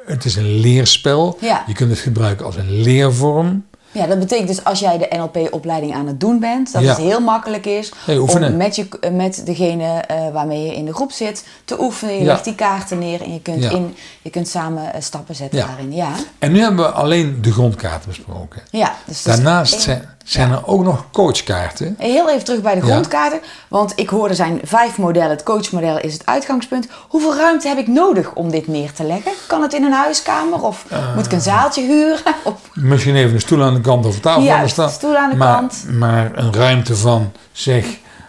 het 0.05 0.25
is 0.25 0.35
een 0.35 0.59
leerspel, 0.59 1.37
Ja. 1.41 1.63
je 1.67 1.73
kunt 1.73 1.89
het 1.89 1.99
gebruiken 1.99 2.45
als 2.45 2.55
een 2.55 2.81
leervorm. 2.81 3.65
Ja, 3.93 4.05
dat 4.07 4.19
betekent 4.19 4.47
dus 4.47 4.63
als 4.63 4.79
jij 4.79 4.97
de 4.97 5.07
NLP-opleiding 5.17 5.93
aan 5.95 6.07
het 6.07 6.19
doen 6.19 6.39
bent, 6.39 6.73
dat 6.73 6.81
Ja. 6.81 6.87
het 6.89 6.97
heel 6.97 7.19
makkelijk 7.21 7.65
is 7.65 7.91
om 8.07 8.57
met, 8.57 8.75
je, 8.75 8.87
met 9.11 9.41
degene 9.45 9.85
eh, 10.07 10.17
waarmee 10.33 10.63
je 10.65 10.75
in 10.75 10.85
de 10.85 10.93
groep 10.93 11.11
zit 11.11 11.45
te 11.65 11.81
oefenen. 11.81 12.13
Je 12.13 12.19
Ja. 12.19 12.25
legt 12.25 12.43
die 12.43 12.55
kaarten 12.55 12.99
neer 12.99 13.21
en 13.21 13.33
je 13.33 13.41
kunt, 13.41 13.63
Ja. 13.63 13.69
in, 13.69 13.95
je 14.21 14.29
kunt 14.29 14.47
samen 14.47 14.93
eh, 14.93 15.01
stappen 15.01 15.35
zetten 15.35 15.59
daarin. 15.67 15.93
Ja, 15.93 16.09
En 16.39 16.51
nu 16.51 16.59
hebben 16.61 16.85
we 16.85 16.91
alleen 16.91 17.37
de 17.41 17.51
grondkaarten 17.51 18.09
besproken. 18.09 18.61
ja 18.71 18.93
dus 19.05 19.23
Daarnaast 19.23 19.81
zijn, 19.81 20.09
zijn 20.23 20.51
er 20.51 20.67
ook 20.67 20.83
nog 20.83 21.05
coachkaarten. 21.11 21.95
Heel 21.97 22.29
even 22.29 22.43
terug 22.43 22.61
bij 22.61 22.75
de 22.75 22.81
grondkaarten, 22.81 23.39
want 23.67 23.93
ik 23.95 24.09
hoorde 24.09 24.33
zijn 24.35 24.59
vijf 24.63 24.97
modellen. 24.97 25.29
Het 25.29 25.43
coachmodel 25.43 25.99
is 25.99 26.13
het 26.13 26.25
uitgangspunt. 26.25 26.87
Hoeveel 27.07 27.35
ruimte 27.35 27.67
heb 27.67 27.77
ik 27.77 27.87
nodig 27.87 28.33
om 28.33 28.51
dit 28.51 28.67
neer 28.67 28.91
te 28.93 29.03
leggen? 29.03 29.31
Kan 29.47 29.61
het 29.61 29.73
in 29.73 29.83
een 29.83 29.91
huiskamer 29.91 30.61
of 30.63 30.85
moet 31.15 31.25
ik 31.25 31.31
een 31.31 31.41
zaaltje 31.41 31.81
huren? 31.81 32.19
Of, 32.43 32.53
Misschien 32.73 33.15
even 33.15 33.33
een 33.33 33.39
stoel 33.41 33.63
aan 33.63 33.73
de 33.73 33.81
kant 33.83 34.05
of 34.05 34.19
tafel 34.19 34.41
Juist, 34.43 34.61
aan 34.61 34.69
staan. 34.69 34.89
stoel 34.89 35.17
aan 35.17 35.29
de 35.29 35.35
maar, 35.35 35.55
kant. 35.59 35.85
Maar 35.91 36.37
een 36.37 36.53
ruimte 36.53 36.95
van, 36.95 37.31
zeg, 37.51 37.85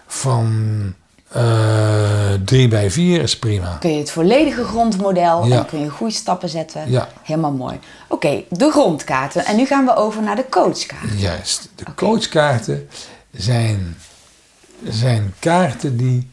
van 0.07 0.53
eh 1.29 2.33
3 2.45 2.69
bij 2.69 2.91
4 2.91 3.21
is 3.23 3.39
prima. 3.39 3.77
kun 3.81 3.91
je 3.93 3.99
het 3.99 4.11
volledige 4.11 4.65
grondmodel 4.65 5.47
Ja. 5.47 5.57
en 5.59 5.67
kun 5.67 5.81
je 5.81 5.89
goede 5.89 6.13
stappen 6.13 6.49
zetten. 6.49 6.91
Ja. 6.91 7.09
Helemaal 7.23 7.53
mooi. 7.53 7.79
Oké, 8.09 8.43
de 8.49 8.71
grondkaarten. 8.71 9.45
En 9.45 9.57
nu 9.57 9.67
gaan 9.67 9.85
we 9.85 9.97
over 9.97 10.23
naar 10.23 10.37
de 10.37 10.47
coachkaarten. 10.51 11.19
Juist. 11.19 11.69
De 11.75 11.85
coachkaarten 11.95 12.89
zijn, 13.33 13.97
zijn 14.89 15.35
kaarten 15.39 15.97
die 15.97 16.31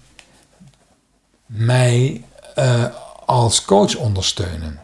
mij 1.45 2.23
eh, 2.55 2.83
als 3.25 3.65
coach 3.65 3.95
ondersteunen. 3.95 4.79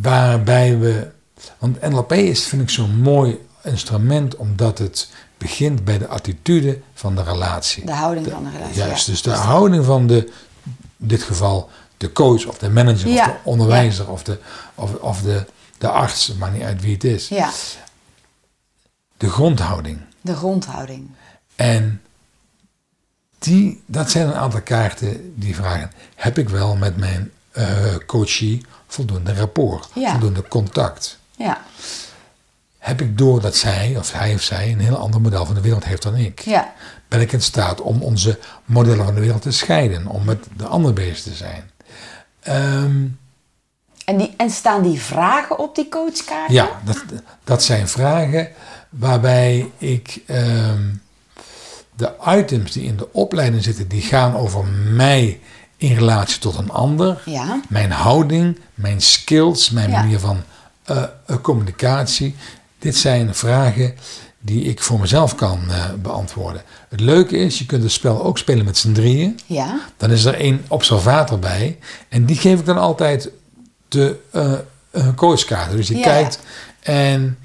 Waarbij 0.00 0.78
we. 0.78 1.10
Want 1.58 1.80
NLP 1.80 2.12
is, 2.12 2.46
vind 2.46 2.62
ik, 2.62 2.70
zo'n 2.70 2.96
mooi 3.00 3.46
instrument 3.62 4.36
omdat 4.36 4.78
het 4.78 5.10
begint 5.38 5.84
bij 5.84 5.98
de 5.98 6.08
attitude 6.08 6.80
van 6.94 7.14
de 7.16 7.22
relatie. 7.22 7.86
De 7.86 7.92
houding 7.92 8.26
van 8.30 8.44
de 8.44 8.50
relatie. 8.50 8.76
Juist, 8.76 9.06
ja. 9.06 9.12
dus 9.12 9.22
de 9.22 9.30
houding 9.30 9.84
van 9.84 10.06
de, 10.06 10.26
in 10.96 11.06
dit 11.08 11.22
geval 11.22 11.70
de 11.96 12.12
coach 12.12 12.46
of 12.46 12.58
de 12.58 12.70
manager 12.70 13.08
Ja, 13.08 13.24
of 13.26 13.32
de 13.32 13.38
onderwijzer 13.44 14.10
of, 14.10 14.22
de, 14.22 14.38
of, 14.74 14.94
of 14.94 15.20
de, 15.22 15.46
de 15.78 15.88
arts, 15.88 16.34
maakt 16.34 16.52
niet 16.52 16.62
uit 16.62 16.80
wie 16.82 16.92
het 16.92 17.04
is. 17.04 17.28
Ja, 17.28 17.50
De 19.16 19.30
grondhouding. 19.30 20.00
de 20.20 20.36
grondhouding. 20.36 21.10
En 21.56 22.02
die, 23.38 23.82
dat 23.86 24.10
zijn 24.10 24.26
een 24.28 24.34
aantal 24.34 24.62
kaarten 24.62 25.32
die 25.34 25.54
vragen: 25.54 25.90
heb 26.14 26.38
ik 26.38 26.48
wel 26.48 26.76
met 26.76 26.96
mijn 26.96 27.30
eh 27.52 27.94
coachie 28.06 28.64
voldoende 28.86 29.34
rapport, 29.34 29.88
voldoende 29.94 30.48
contact? 30.48 31.17
Ja, 31.38 31.60
Heb 32.78 33.00
ik 33.00 33.18
door 33.18 33.40
dat 33.40 33.56
zij, 33.56 33.94
of 33.98 34.12
hij 34.12 34.34
of 34.34 34.42
zij, 34.42 34.72
een 34.72 34.80
heel 34.80 34.96
ander 34.96 35.20
model 35.20 35.46
van 35.46 35.54
de 35.54 35.60
wereld 35.60 35.84
heeft 35.84 36.02
dan 36.02 36.16
ik? 36.16 36.40
ja, 36.40 36.72
Ben 37.08 37.20
ik 37.20 37.32
in 37.32 37.42
staat 37.42 37.80
om 37.80 38.02
onze 38.02 38.38
modellen 38.64 39.04
van 39.04 39.14
de 39.14 39.20
wereld 39.20 39.42
te 39.42 39.50
scheiden, 39.52 40.06
om 40.06 40.24
met 40.24 40.44
de 40.56 40.66
ander 40.66 40.92
bezig 40.92 41.20
te 41.22 41.34
zijn? 41.34 41.70
Ehm, 42.40 43.06
En, 44.04 44.16
die, 44.16 44.34
en 44.36 44.50
staan 44.50 44.82
die 44.82 45.00
vragen 45.00 45.58
op 45.58 45.74
die 45.74 45.88
coachkaart? 45.88 46.50
ja, 46.52 46.68
dat, 46.84 47.04
dat 47.44 47.62
zijn 47.62 47.88
vragen 47.88 48.48
waarbij 48.88 49.70
ik 49.78 50.20
ehm, 50.26 50.82
de 51.96 52.12
items 52.26 52.72
die 52.72 52.84
in 52.84 52.96
de 52.96 53.12
opleiding 53.12 53.62
zitten, 53.64 53.88
die 53.88 54.02
gaan 54.02 54.36
over 54.36 54.64
mij 54.90 55.40
in 55.76 55.94
relatie 55.94 56.38
tot 56.38 56.56
een 56.58 56.70
ander. 56.70 57.22
Ja, 57.24 57.60
Mijn 57.68 57.90
houding, 57.90 58.58
mijn 58.74 59.00
skills, 59.00 59.70
mijn 59.70 59.90
Ja. 59.90 60.00
manier 60.00 60.18
van 60.18 60.42
eh, 60.88 61.36
communicatie. 61.42 62.34
Dit 62.78 62.96
zijn 62.96 63.34
vragen 63.34 63.94
die 64.40 64.62
ik 64.64 64.82
voor 64.82 65.00
mezelf 65.00 65.34
kan 65.34 65.60
eh, 65.70 65.84
beantwoorden. 66.02 66.62
Het 66.88 67.00
leuke 67.00 67.36
is, 67.36 67.58
je 67.58 67.66
kunt 67.66 67.82
het 67.82 67.92
spel 67.92 68.22
ook 68.24 68.38
spelen 68.38 68.64
met 68.64 68.76
z'n 68.76 68.92
drieën. 68.92 69.38
ja, 69.46 69.80
Dan 69.96 70.10
is 70.10 70.24
er 70.24 70.34
één 70.34 70.64
observator 70.68 71.38
bij. 71.38 71.78
En 72.08 72.24
die 72.24 72.36
geef 72.36 72.58
ik 72.58 72.66
dan 72.66 72.78
altijd 72.78 73.30
de 73.88 74.16
een 74.90 75.14
coachkaart. 75.14 75.70
Dus 75.70 75.86
die 75.86 75.96
Ja. 75.96 76.02
kijkt 76.02 76.38
en 76.80 77.38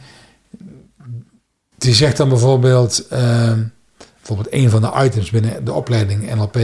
die 1.78 1.94
zegt 1.94 2.18
dan 2.18 2.30
bijvoorbeeld... 2.30 3.06
bijvoorbeeld 3.10 4.54
een 4.54 4.70
van 4.70 4.82
de 4.82 4.92
items 5.04 5.30
binnen 5.30 5.66
de 5.66 5.74
opleiding 5.74 6.36
NLP 6.36 6.58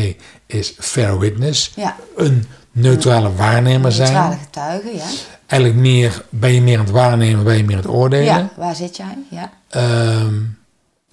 is 0.46 0.74
fair 0.80 1.20
witness. 1.20 1.72
Ja. 1.76 1.96
Een 2.16 2.46
neutrale 2.72 3.34
waarnemer 3.36 3.92
zijn. 3.92 4.12
Neutrale 4.14 4.38
getuigen, 4.38 4.96
ja. 4.96 5.06
Eigenlijk 5.50 5.82
meer, 5.82 6.26
ben 6.30 6.54
je 6.54 6.62
meer 6.62 6.78
aan 6.78 6.84
het 6.86 6.94
waarnemen, 6.94 7.44
ben 7.44 7.58
je 7.58 7.64
meer 7.64 7.76
aan 7.76 7.82
het 7.82 7.92
oordelen. 7.92 8.26
Ja, 8.26 8.50
waar 8.58 8.76
zit 8.76 8.98
jij? 8.98 9.18
Ja. 9.30 9.52
Ehm, 9.70 10.34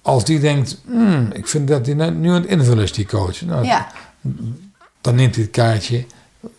als 0.01 0.25
die 0.25 0.39
denkt, 0.39 0.77
hmm, 0.85 1.29
ik 1.33 1.47
vind 1.47 1.67
dat 1.67 1.85
nu 1.85 1.93
nu 2.11 2.29
aan 2.29 2.41
het 2.41 2.45
invullen 2.45 2.83
is, 2.83 2.93
die 2.93 3.05
coach. 3.05 3.41
Nou, 3.41 3.65
Ja, 3.65 3.87
Dan 5.01 5.15
neemt 5.15 5.35
hij 5.35 5.43
het 5.43 5.53
kaartje, 5.53 6.05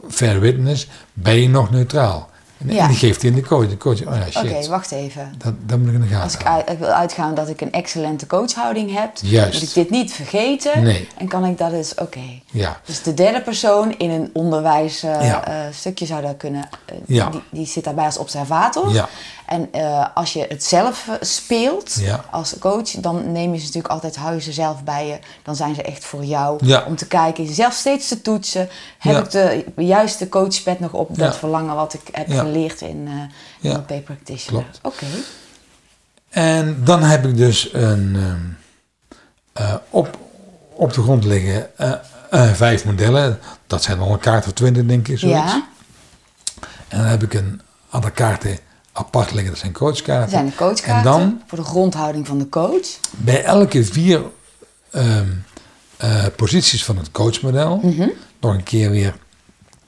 fair 0.09 0.41
witness, 0.41 0.89
ben 1.13 1.41
je 1.41 1.49
nog 1.49 1.71
neutraal. 1.71 2.31
En, 2.59 2.73
Ja. 2.75 2.83
en 2.83 2.89
die 2.89 2.97
geeft 2.97 3.23
hij 3.23 3.31
in 3.31 3.37
de 3.37 3.43
coach. 3.43 3.69
De 3.69 3.77
coach, 3.77 4.07
oh 4.07 4.15
ja, 4.15 4.31
shit, 4.31 4.53
oké, 4.53 4.69
wacht 4.69 4.91
even. 4.91 5.35
dat, 5.39 5.55
dat 5.67 5.79
moet 5.79 5.89
ik 5.89 5.95
in 5.95 6.01
de 6.01 6.07
gaten 6.07 6.23
Als 6.23 6.35
ik, 6.35 6.41
houden. 6.43 6.67
uit- 6.67 6.79
ik 6.79 6.85
wil 6.85 6.95
uitgaan 6.95 7.35
dat 7.35 7.49
ik 7.49 7.61
een 7.61 7.73
excellente 7.73 8.27
coachhouding 8.27 8.95
heb, 8.95 9.11
Juist. 9.23 9.53
moet 9.53 9.63
ik 9.69 9.75
dit 9.75 9.91
niet 9.91 10.13
vergeten. 10.13 10.83
Nee. 10.83 11.09
En 11.17 11.29
kan 11.29 11.45
ik 11.45 11.59
dat 11.59 11.73
eens, 11.73 11.95
oké. 11.95 12.21
Ja, 12.51 12.81
Dus 12.85 13.03
de 13.03 13.15
derde 13.15 13.41
persoon 13.41 13.95
in 13.99 14.11
een 14.11 14.31
onderwijs 14.33 15.03
eh, 15.03 15.27
Ja. 15.27 15.47
eh, 15.47 15.55
stukje 15.73 16.07
zou 16.07 16.23
dat 16.23 16.37
kunnen, 16.37 16.69
eh, 16.85 16.97
Ja. 17.07 17.29
die, 17.31 17.43
die 17.51 17.67
zit 17.67 17.85
daarbij 17.85 18.05
als 18.05 18.19
observator. 18.19 18.93
Ja. 18.93 19.09
En 19.49 19.69
eh, 19.73 20.07
als 20.15 20.33
je 20.33 20.47
het 20.49 20.65
zelf 20.65 21.09
eh, 21.09 21.15
speelt 21.21 21.95
Ja. 22.01 22.25
als 22.31 22.55
coach, 22.59 22.91
dan 22.91 23.33
neem 23.33 23.53
je 23.53 23.59
ze 23.59 23.65
natuurlijk 23.65 23.93
altijd, 23.95 24.17
hou 24.17 24.35
je 24.35 24.41
ze 24.41 24.53
zelf 24.53 24.85
bij 24.85 25.07
je. 25.07 25.19
Dan 25.43 25.57
zijn 25.57 25.75
ze 25.75 25.83
echt 25.83 26.05
voor 26.05 26.25
jou 26.25 26.67
Ja. 26.67 26.85
om 26.87 26.97
te 26.97 27.07
kijken, 27.07 27.45
jezelf 27.45 27.73
steeds 27.73 28.09
te 28.09 28.23
toetsen. 28.23 28.69
Heb 28.99 29.13
Ja. 29.33 29.49
ik 29.51 29.75
de 29.77 29.85
juiste 29.85 30.29
coachpad 30.29 30.81
nog 30.81 30.93
op 30.93 31.17
dat 31.19 31.37
verlangen 31.37 31.75
wat 31.75 31.95
ik 31.95 32.01
heb 32.13 32.31
geleerd 32.31 32.81
in 32.81 33.09
Ja. 33.61 33.71
NLP 33.73 34.05
Practitioner? 34.05 34.67
Oké. 34.83 35.07
En 36.29 36.81
dan 36.85 37.03
heb 37.03 37.25
ik 37.27 37.37
dus 37.37 37.73
een, 37.73 38.17
op, 39.91 40.19
op 40.73 40.93
de 40.93 41.03
grond 41.03 41.25
liggen 41.25 41.71
vijf 42.55 42.85
modellen. 42.85 43.39
Dat 43.67 43.83
zijn 43.83 43.99
al 43.99 44.13
een 44.13 44.19
kaart 44.19 44.47
of 44.47 44.53
twintig, 44.53 44.85
denk 44.87 45.09
ik. 45.09 45.19
Zoiets. 45.19 45.53
Ja, 45.53 45.67
En 46.89 46.99
dan 46.99 47.07
heb 47.07 47.23
ik 47.23 47.35
een 47.35 47.61
aantal 47.91 48.11
kaarten 48.11 48.59
apart 48.99 49.31
liggen. 49.33 49.51
Dat 49.51 49.59
zijn 49.61 49.73
coachkaarten. 49.73 50.21
dat 50.21 50.31
zijn 50.31 50.47
de 50.47 50.55
coachkaarten 50.55 51.13
En 51.13 51.19
dan 51.19 51.43
voor 51.47 51.59
de 51.59 51.65
grondhouding 51.65 52.27
van 52.27 52.39
de 52.39 52.49
coach. 52.49 52.87
bij 53.11 53.45
elke 53.45 53.85
vier 53.85 54.23
ehm, 54.91 55.27
eh, 55.97 56.25
posities 56.37 56.85
van 56.85 56.97
het 56.97 57.11
coachmodel, 57.11 57.77
Mhm. 57.83 58.09
nog 58.41 58.53
een 58.55 58.63
keer 58.63 58.91
weer 58.91 59.15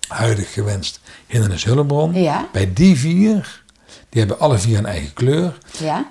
huidig 0.09 0.53
gewenst 0.53 1.01
hindernis 1.27 1.65
hulpbron. 1.65 2.13
Ja. 2.15 2.49
Bij 2.53 2.73
die 2.73 2.97
vier, 2.99 3.63
die 4.09 4.21
hebben 4.21 4.39
alle 4.39 4.59
vier 4.59 4.79
een 4.79 4.87
eigen 4.87 5.13
kleur, 5.13 5.59
Ja, 5.79 6.11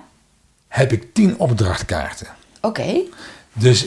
heb 0.68 0.92
ik 0.92 1.14
tien 1.14 1.38
opdrachtkaarten. 1.38 2.26
oké. 2.60 3.00
Dus 3.52 3.86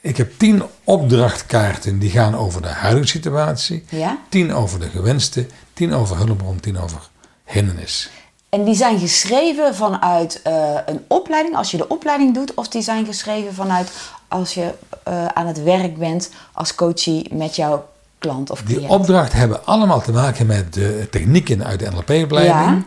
ik 0.00 0.16
heb 0.16 0.32
tien 0.38 0.62
opdrachtkaarten 0.84 1.98
die 1.98 2.10
gaan 2.10 2.34
over 2.36 2.62
de 2.62 2.68
huidige 2.68 3.06
situatie, 3.06 3.84
Ja. 3.88 4.18
tien 4.28 4.52
over 4.54 4.80
de 4.80 4.88
gewenste, 4.88 5.46
tien 5.72 5.92
over 5.94 6.16
hulpbron, 6.16 6.60
tien 6.60 6.78
over 6.78 7.08
hindernis. 7.44 8.10
En 8.50 8.64
die 8.64 8.74
zijn 8.74 8.98
geschreven 8.98 9.74
vanuit 9.74 10.42
eh, 10.42 10.74
een 10.86 11.04
opleiding, 11.08 11.56
als 11.56 11.70
je 11.70 11.76
de 11.76 11.88
opleiding 11.88 12.34
doet, 12.34 12.54
of 12.54 12.68
die 12.68 12.82
zijn 12.82 13.06
geschreven 13.06 13.54
vanuit 13.54 13.90
als 14.28 14.54
je 14.54 14.74
eh, 15.02 15.26
aan 15.26 15.46
het 15.46 15.62
werk 15.62 15.98
bent 15.98 16.30
als 16.52 16.74
coachie 16.74 17.34
met 17.34 17.56
jouw 17.56 17.88
klant 18.18 18.50
of 18.50 18.62
Die 18.62 18.76
cliënt. 18.76 18.90
opdrachten 18.92 19.38
hebben 19.38 19.66
allemaal 19.66 20.00
te 20.00 20.12
maken 20.12 20.46
met 20.46 20.74
de 20.74 21.08
technieken 21.10 21.64
uit 21.64 21.78
de 21.78 21.90
NLP-opleiding. 21.90 22.54
Ja. 22.60 22.82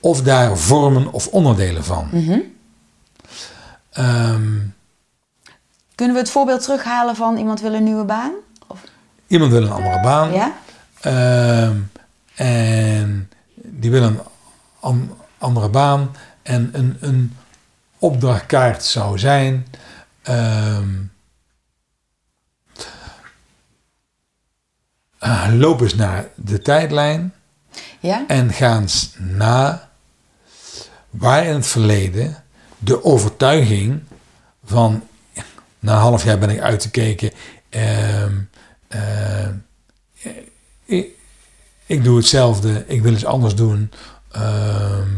Of 0.00 0.22
daar 0.22 0.56
vormen 0.56 1.12
of 1.12 1.26
onderdelen 1.26 1.84
van. 1.84 2.08
Mhm. 2.12 2.38
Ehm, 3.92 4.52
Kunnen 5.94 6.14
we 6.16 6.22
het 6.22 6.30
voorbeeld 6.30 6.62
terughalen 6.62 7.16
van 7.16 7.36
iemand 7.36 7.60
wil 7.60 7.74
een 7.74 7.84
nieuwe 7.84 8.04
baan? 8.04 8.30
Of, 8.66 8.78
iemand 9.26 9.52
wil 9.52 9.62
een 9.62 9.72
andere 9.72 10.00
baan. 10.00 10.32
ja? 10.32 10.52
Ehm, 11.00 11.76
en 12.34 13.30
die 13.54 13.90
wil 13.90 14.02
een 14.02 14.18
an- 14.80 15.16
andere 15.38 15.68
baan. 15.68 16.16
En 16.42 16.70
een, 16.72 16.96
een 17.00 17.36
opdrachtkaart 17.98 18.84
zou 18.84 19.18
zijn. 19.18 19.66
ehm, 20.22 20.88
eh, 25.18 25.48
loop 25.52 25.80
eens 25.80 25.94
naar 25.94 26.28
de 26.34 26.58
tijdlijn. 26.62 27.32
Ja? 28.00 28.24
En 28.28 28.52
ga 28.52 28.76
eens 28.78 29.14
na 29.18 29.88
waar 31.10 31.44
in 31.46 31.54
het 31.54 31.66
verleden 31.66 32.42
de 32.78 33.04
overtuiging 33.04 34.02
van 34.64 35.02
na 35.78 35.92
een 35.92 35.98
half 36.00 36.24
jaar 36.24 36.38
ben 36.38 36.50
ik 36.50 36.60
uitgekeken. 36.60 37.30
ehm, 37.68 38.36
ehm, 38.88 39.54
ik, 40.84 41.08
ik 41.86 42.04
doe 42.04 42.16
hetzelfde, 42.16 42.84
ik 42.86 43.02
wil 43.02 43.12
iets 43.12 43.24
anders 43.24 43.54
doen. 43.54 43.90
Ehm, 44.32 45.08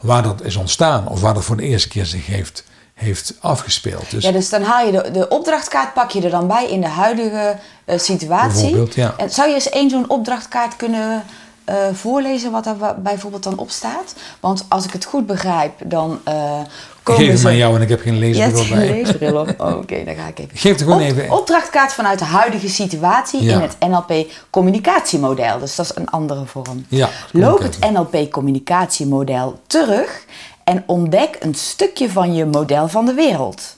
waar 0.00 0.22
dat 0.22 0.42
is 0.42 0.56
ontstaan 0.56 1.08
of 1.08 1.20
waar 1.20 1.34
dat 1.34 1.44
voor 1.44 1.56
de 1.56 1.62
eerste 1.62 1.88
keer 1.88 2.06
zich 2.06 2.26
heeft, 2.26 2.64
heeft 2.94 3.34
afgespeeld. 3.40 4.10
Dus 4.10 4.24
ja, 4.24 4.32
dus 4.32 4.48
dan 4.48 4.62
haal 4.62 4.86
je 4.86 4.92
de, 4.92 5.10
de 5.10 5.28
opdrachtkaart, 5.28 5.94
pak 5.94 6.10
je 6.10 6.22
er 6.22 6.30
dan 6.30 6.46
bij 6.46 6.70
in 6.70 6.80
de 6.80 6.88
huidige 6.88 7.56
eh, 7.84 7.98
situatie. 7.98 8.88
Ja. 8.94 9.14
En 9.16 9.30
zou 9.30 9.48
je 9.48 9.54
eens 9.54 9.68
één 9.68 9.90
zo'n 9.90 10.10
opdrachtkaart 10.10 10.76
kunnen 10.76 11.24
eh, 11.64 11.76
voorlezen 11.92 12.50
wat 12.50 12.64
daar 12.64 13.00
bijvoorbeeld 13.00 13.42
dan 13.42 13.58
op 13.58 13.70
staat? 13.70 14.14
Want 14.40 14.64
als 14.68 14.84
ik 14.84 14.92
het 14.92 15.04
goed 15.04 15.26
begrijp, 15.26 15.72
dan 15.84 16.20
eh 16.24 16.60
komen 17.06 17.24
geef 17.24 17.32
het 17.36 17.46
aan 17.46 17.56
jou 17.56 17.74
en 17.76 17.82
ik 17.82 17.88
heb 17.88 18.00
geen 18.00 18.18
leesbril 18.18 18.64
geen 18.64 18.76
bij. 18.76 18.88
leesbril 18.88 19.36
op. 19.40 19.54
Oh, 19.58 19.76
Oké, 19.76 20.04
dan 20.04 20.14
ga 20.14 20.26
ik 20.26 20.38
even. 20.38 20.58
Geef 20.58 20.72
er 20.72 20.78
gewoon 20.84 21.00
Op- 21.02 21.06
even. 21.06 21.30
Opdrachtkaart 21.30 21.92
vanuit 21.92 22.18
de 22.18 22.24
huidige 22.24 22.68
situatie 22.68 23.42
Ja. 23.42 23.54
in 23.54 23.60
het 23.60 23.76
NLP 23.80 24.26
communicatiemodel. 24.50 25.58
Dus 25.58 25.74
dat 25.76 25.86
is 25.86 25.96
een 25.96 26.08
andere 26.08 26.44
vorm. 26.46 26.86
Ja, 26.88 27.08
Loop 27.32 27.58
het 27.58 27.78
NLP 27.92 28.30
communicatiemodel 28.30 29.60
terug 29.66 30.24
en 30.64 30.82
ontdek 30.86 31.36
een 31.40 31.54
stukje 31.54 32.10
van 32.10 32.34
je 32.34 32.44
model 32.44 32.88
van 32.88 33.06
de 33.06 33.14
wereld. 33.14 33.76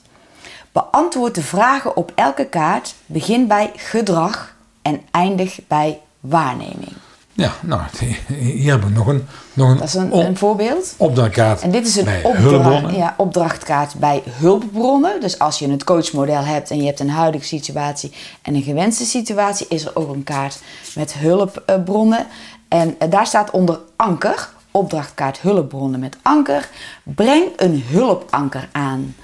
Beantwoord 0.71 1.35
de 1.35 1.41
vragen 1.43 1.95
op 1.97 2.11
elke 2.15 2.45
kaart. 2.45 2.93
Begin 3.05 3.47
bij 3.47 3.71
gedrag 3.75 4.53
en 4.81 5.01
eindig 5.11 5.59
bij 5.67 5.99
waarneming. 6.19 6.91
Ja, 7.39 7.51
nou, 7.61 7.81
hier 8.27 8.71
heb 8.71 8.83
ik 8.83 8.89
nog 8.95 9.07
een, 9.07 9.27
nog 9.53 9.69
een, 9.69 9.77
Dat 9.77 9.87
is 9.87 9.93
een, 9.93 10.11
op- 10.11 10.25
een 10.25 10.37
voorbeeld. 10.37 10.93
opdrachtkaart 10.97 11.61
En 11.61 11.71
dit 11.71 11.87
is 11.87 11.95
een 11.95 12.03
bij 12.05 12.23
opdra- 12.23 12.41
hulpbronnen. 12.41 12.95
ja, 12.95 13.13
opdrachtkaart 13.17 13.93
bij 13.95 14.23
hulpbronnen. 14.25 15.21
Dus 15.21 15.39
als 15.39 15.59
je 15.59 15.69
het 15.71 15.83
coachmodel 15.83 16.43
hebt 16.43 16.71
en 16.71 16.77
je 16.77 16.85
hebt 16.85 16.99
een 16.99 17.09
huidige 17.09 17.45
situatie 17.45 18.11
en 18.41 18.55
een 18.55 18.61
gewenste 18.63 19.05
situatie, 19.05 19.65
is 19.69 19.85
er 19.85 19.91
ook 19.95 20.13
een 20.13 20.23
kaart 20.23 20.59
met 20.95 21.13
hulpbronnen. 21.13 22.25
En 22.67 22.95
eh, 22.99 23.09
daar 23.11 23.25
staat 23.27 23.51
onder 23.51 23.79
anker, 23.95 24.49
opdrachtkaart 24.71 25.39
hulpbronnen 25.39 25.99
met 25.99 26.17
anker. 26.21 26.69
Breng 27.03 27.43
een 27.57 27.83
hulpanker 27.87 28.69
aan. 28.71 29.15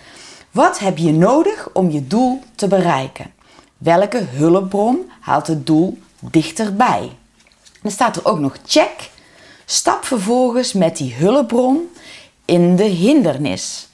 Wat 0.52 0.80
heb 0.80 0.98
je 0.98 1.12
nodig 1.14 1.70
om 1.74 1.92
je 1.92 2.08
doel 2.08 2.42
te 2.56 2.68
bereiken? 2.68 3.26
Welke 3.78 4.22
hulpbron 4.30 5.12
haalt 5.20 5.48
het 5.48 5.66
doel 5.68 5.98
dichterbij? 6.20 7.10
Dan 7.86 7.94
staat 7.94 8.16
er 8.16 8.26
ook 8.26 8.40
nog 8.40 8.56
check. 8.66 9.10
Stap 9.66 10.06
vervolgens 10.06 10.74
met 10.74 10.98
die 10.98 11.14
hulpbron 11.16 11.92
in 12.46 12.76
de 12.76 12.84
hindernis. 12.84 13.88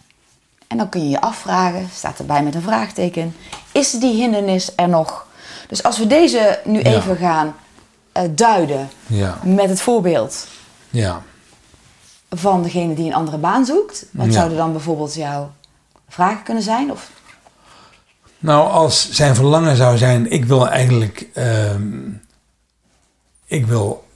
En 0.68 0.78
dan 0.78 0.90
kun 0.90 1.04
je 1.04 1.10
je 1.10 1.22
afvragen, 1.22 1.90
staat 1.94 2.20
erbij 2.20 2.44
met 2.44 2.56
een 2.56 2.62
vraagteken, 2.62 3.36
is 3.72 3.92
die 3.92 4.14
hindernis 4.14 4.72
er 4.76 4.90
nog? 4.90 5.28
Dus 5.68 5.84
als 5.84 5.98
we 5.98 6.08
deze 6.08 6.60
nu 6.64 6.80
Ja. 6.80 6.84
even 6.96 7.16
gaan 7.18 7.56
eh, 8.12 8.24
duiden 8.32 8.90
Ja, 9.08 9.38
met 9.44 9.70
het 9.70 9.82
voorbeeld 9.82 10.48
ja. 10.90 11.22
van 12.30 12.64
degene 12.64 12.94
die 12.94 13.06
een 13.06 13.14
andere 13.16 13.38
baan 13.38 13.66
zoekt, 13.66 14.06
wat 14.12 14.34
zouden 14.34 14.58
dan 14.58 14.72
bijvoorbeeld 14.72 15.14
jouw 15.14 15.52
vragen 16.10 16.44
kunnen 16.44 16.64
zijn? 16.64 16.92
Of, 16.92 17.10
Nou, 18.40 18.70
als 18.72 19.10
zijn 19.10 19.36
verlangen 19.36 19.76
zou 19.76 19.98
zijn, 19.98 20.32
ik 20.32 20.46
wil 20.46 20.68
eigenlijk, 20.70 21.28
ehm, 21.34 22.00
ik 23.52 23.66
wil 23.66 24.08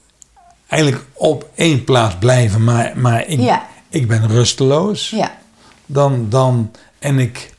eigenlijk 0.67 1.04
op 1.13 1.50
één 1.56 1.84
plaats 1.84 2.15
blijven, 2.17 2.63
maar, 2.63 2.98
maar 2.98 3.28
ik, 3.28 3.39
Ja. 3.39 3.65
ik 3.89 4.08
ben 4.08 4.28
rusteloos. 4.28 5.10
ja, 5.10 5.38
Dan, 5.86 6.30
dan, 6.30 6.71
en 7.00 7.19
ik 7.19 7.54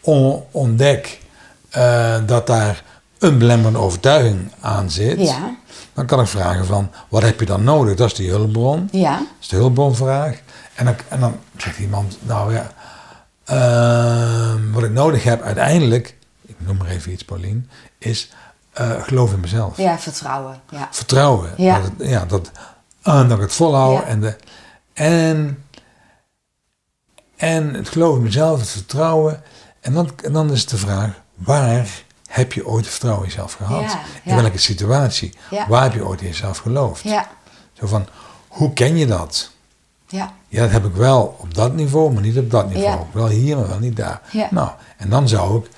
on- 0.00 0.42
ontdek 0.50 1.20
eh, 1.70 2.16
dat 2.26 2.46
daar 2.46 2.82
een 3.18 3.38
belemmerende 3.38 3.78
overtuiging 3.78 4.50
aan 4.60 4.90
zit. 4.90 5.20
ja, 5.20 5.56
Dan 5.92 6.06
kan 6.06 6.20
ik 6.20 6.26
vragen 6.26 6.66
van, 6.66 6.90
wat 7.08 7.22
heb 7.22 7.40
je 7.40 7.46
dan 7.46 7.64
nodig? 7.64 7.94
Dat 7.96 8.06
is 8.06 8.14
die 8.14 8.30
hulpbron. 8.30 8.88
ja, 8.92 9.16
Dat 9.18 9.26
is 9.40 9.48
de 9.48 9.56
hulpbronvraag. 9.56 10.40
En 10.74 10.84
dan, 10.84 10.94
en 11.08 11.20
dan 11.20 11.36
zegt 11.56 11.78
iemand, 11.78 12.18
nou 12.22 12.52
ja, 12.54 12.72
ehm, 13.44 14.70
wat 14.72 14.82
ik 14.82 14.90
nodig 14.90 15.24
heb 15.24 15.42
uiteindelijk, 15.42 16.16
ik 16.46 16.54
noem 16.58 16.76
maar 16.76 16.86
even 16.88 17.12
iets 17.12 17.24
Paulien, 17.24 17.68
is 17.98 18.30
eh, 18.76 19.02
geloof 19.02 19.32
in 19.32 19.40
mezelf. 19.40 19.76
ja, 19.76 19.98
vertrouwen. 19.98 20.60
Ja, 20.70 20.88
Vertrouwen. 20.90 21.50
Ja. 21.56 21.80
Dat, 21.80 21.90
het, 21.98 22.08
ja, 22.08 22.24
dat, 22.24 22.50
eh, 23.02 23.28
dat 23.28 23.30
ik 23.36 23.40
het 23.40 23.52
volhoud. 23.54 23.98
Ja. 24.02 24.04
En, 24.04 24.20
de, 24.20 24.36
en 24.92 25.64
En 27.36 27.74
het 27.74 27.88
geloof 27.88 28.16
in 28.16 28.22
mezelf, 28.22 28.60
het 28.60 28.68
vertrouwen. 28.70 29.42
En 29.80 29.92
dan, 29.94 30.10
en 30.24 30.32
dan 30.32 30.50
is 30.52 30.66
de 30.66 30.76
vraag, 30.76 31.10
waar 31.34 31.86
heb 32.28 32.52
je 32.52 32.66
ooit 32.66 32.86
vertrouwen 32.86 33.24
in 33.24 33.30
jezelf 33.30 33.52
gehad? 33.52 33.96
In 34.24 34.36
welke 34.36 34.58
situatie? 34.58 35.34
Waar 35.68 35.82
heb 35.82 35.92
je 35.92 36.06
ooit 36.06 36.20
in 36.20 36.26
jezelf 36.26 36.58
geloofd? 36.58 37.02
Ja, 37.02 37.28
Zo 37.72 37.86
van, 37.86 38.06
hoe 38.48 38.72
ken 38.72 38.96
je 38.96 39.06
dat? 39.06 39.50
ja, 40.08 40.32
Ja, 40.48 40.62
dat 40.62 40.70
heb 40.70 40.84
ik 40.84 40.94
wel 40.94 41.36
op 41.40 41.54
dat 41.54 41.72
niveau, 41.74 42.12
maar 42.12 42.22
niet 42.22 42.38
op 42.38 42.50
dat 42.50 42.68
niveau. 42.68 42.98
Ja. 42.98 43.06
Wel 43.12 43.28
hier, 43.28 43.56
maar 43.56 43.68
wel 43.68 43.78
niet 43.78 43.96
daar. 43.96 44.20
Ja. 44.30 44.48
Nou, 44.50 44.70
en 44.96 45.08
dan 45.08 45.28
zou 45.28 45.58
ik 45.58 45.70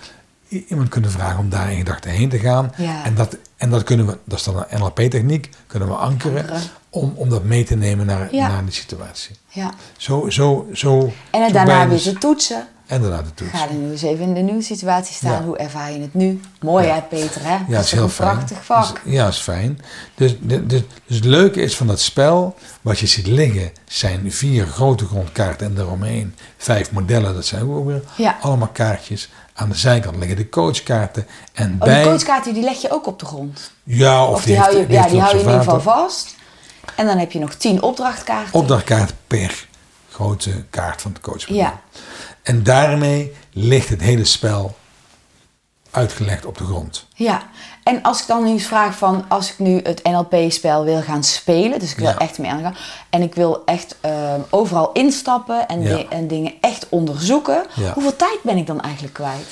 iemand 0.49 0.89
kunnen 0.89 1.11
vragen 1.11 1.39
om 1.39 1.49
daar 1.49 1.71
in 1.73 1.79
gedachten 1.79 2.11
heen 2.11 2.29
te 2.29 2.39
gaan. 2.39 2.73
Ja. 2.77 3.05
En, 3.05 3.15
dat, 3.15 3.37
en 3.57 3.71
dat 3.71 3.83
kunnen 3.83 4.07
we, 4.07 4.19
dat 4.25 4.39
is 4.39 4.45
dan 4.45 4.65
een 4.69 4.79
NLP-techniek, 4.81 5.49
kunnen 5.67 5.89
we 5.89 5.95
ankeren. 5.95 6.61
Om, 6.91 7.13
om 7.15 7.29
dat 7.29 7.45
mee 7.45 7.65
te 7.65 7.77
nemen 7.77 8.07
naar, 8.07 8.35
Ja. 8.35 8.49
naar 8.49 8.65
de 8.65 8.73
situatie. 8.73 9.37
ja. 9.49 9.71
Zo, 9.97 10.31
zo, 10.31 10.67
zo. 10.73 11.13
En 11.31 11.47
zo 11.47 11.53
daarna 11.53 11.79
weer 11.79 11.89
dus- 11.89 12.03
te 12.03 12.13
toetsen. 12.19 12.67
En 12.87 13.01
daarna 13.03 13.23
de 13.23 13.35
toets. 13.35 13.51
Ga 13.51 13.69
er 13.69 13.75
nu 13.75 13.91
eens 13.91 14.03
even 14.03 14.25
in 14.25 14.35
de 14.35 14.41
nieuwe 14.41 14.63
situatie 14.63 15.15
staan. 15.15 15.33
Ja. 15.33 15.43
Hoe 15.45 15.57
ervaar 15.57 15.93
je 15.93 16.01
het 16.01 16.15
nu? 16.15 16.41
Mooi 16.61 16.87
hè, 16.87 17.01
Peter, 17.03 17.41
hè? 17.45 17.55
Ja, 17.55 17.65
dat 17.69 17.85
is 17.85 17.91
heel 17.93 18.03
een 18.03 18.09
fijn. 18.11 18.31
prachtig 18.37 18.65
vak. 18.65 19.01
Dus- 19.05 19.13
ja, 19.13 19.29
is 19.29 19.39
fijn. 19.39 19.81
Dus, 20.15 20.37
dus, 20.41 20.61
dus 20.67 20.83
het 21.17 21.25
leuke 21.25 21.61
is 21.61 21.77
van 21.77 21.87
dat 21.87 22.01
spel, 22.01 22.55
wat 22.81 22.99
je 22.99 23.07
ziet 23.07 23.27
liggen, 23.27 23.73
zijn 23.85 24.33
vier 24.33 24.67
grote 24.67 25.07
grondkaarten 25.07 25.67
en 25.67 25.75
daaromheen 25.75 26.35
vijf 26.57 26.93
modellen. 26.93 27.35
Dat 27.35 27.47
zijn 27.47 27.71
ook 27.71 27.87
weer 27.87 28.03
Ja. 28.17 28.37
allemaal 28.41 28.69
kaartjes. 28.73 29.29
Aan 29.61 29.69
de 29.69 29.75
zijkant 29.77 30.17
liggen 30.17 30.37
de 30.37 30.49
coachkaarten. 30.49 31.27
En 31.53 31.73
Oh, 31.79 31.87
bij, 31.87 32.03
die 32.03 32.11
coachkaarten 32.13 32.55
die 32.55 32.63
leg 32.63 32.81
je 32.83 32.91
ook 32.91 33.07
op 33.07 33.19
de 33.19 33.27
grond. 33.27 33.73
ja, 33.83 34.25
of, 34.27 34.35
Of 34.35 34.43
die, 34.45 34.59
hou 34.59 34.77
je, 34.77 34.87
ja, 34.89 35.07
die 35.09 35.21
hou 35.21 35.35
je 35.37 35.41
in 35.43 35.47
ieder 35.47 35.59
geval 35.63 35.81
vast. 35.81 36.35
En 36.97 37.07
dan 37.07 37.19
heb 37.19 37.33
je 37.33 37.39
nog 37.39 37.55
tien 37.55 37.83
opdrachtkaarten. 37.83 38.55
Opdrachtkaart 38.55 39.13
per 39.27 39.67
grote 40.11 40.65
kaart 40.71 41.03
van 41.03 41.13
het 41.13 41.21
coachmodel. 41.21 41.65
Ja. 41.65 41.81
En 42.43 42.63
daarmee 42.63 43.33
ligt 43.53 43.89
het 43.89 44.01
hele 44.01 44.25
spel 44.25 44.77
uitgelegd 45.91 46.45
op 46.47 46.59
de 46.59 46.65
grond. 46.65 47.07
Ja, 47.15 47.43
en 47.83 48.03
als 48.03 48.21
ik 48.21 48.27
dan 48.27 48.45
nu 48.45 48.49
eens 48.51 48.65
vraag 48.67 48.97
van, 48.97 49.25
als 49.29 49.51
ik 49.51 49.59
nu 49.59 49.81
het 49.83 50.03
NLP-spel 50.05 50.85
wil 50.85 51.03
gaan 51.03 51.25
spelen, 51.25 51.79
dus 51.79 51.91
ik 51.91 51.97
wil 51.99 52.09
Ja. 52.09 52.19
echt 52.19 52.39
mee 52.39 52.51
aangaan, 52.51 52.77
en 53.11 53.23
ik 53.23 53.35
wil 53.35 53.63
echt 53.65 53.97
ehm, 54.01 54.41
overal 54.51 54.93
instappen 54.93 55.69
en, 55.69 55.83
Ja. 55.83 55.97
di- 55.97 56.07
en 56.11 56.27
dingen 56.29 56.53
onderzoeken, 56.89 57.65
Ja. 57.75 57.93
hoeveel 57.93 58.17
tijd 58.17 58.39
ben 58.43 58.57
ik 58.57 58.67
dan 58.67 58.81
eigenlijk 58.81 59.15
kwijt? 59.15 59.47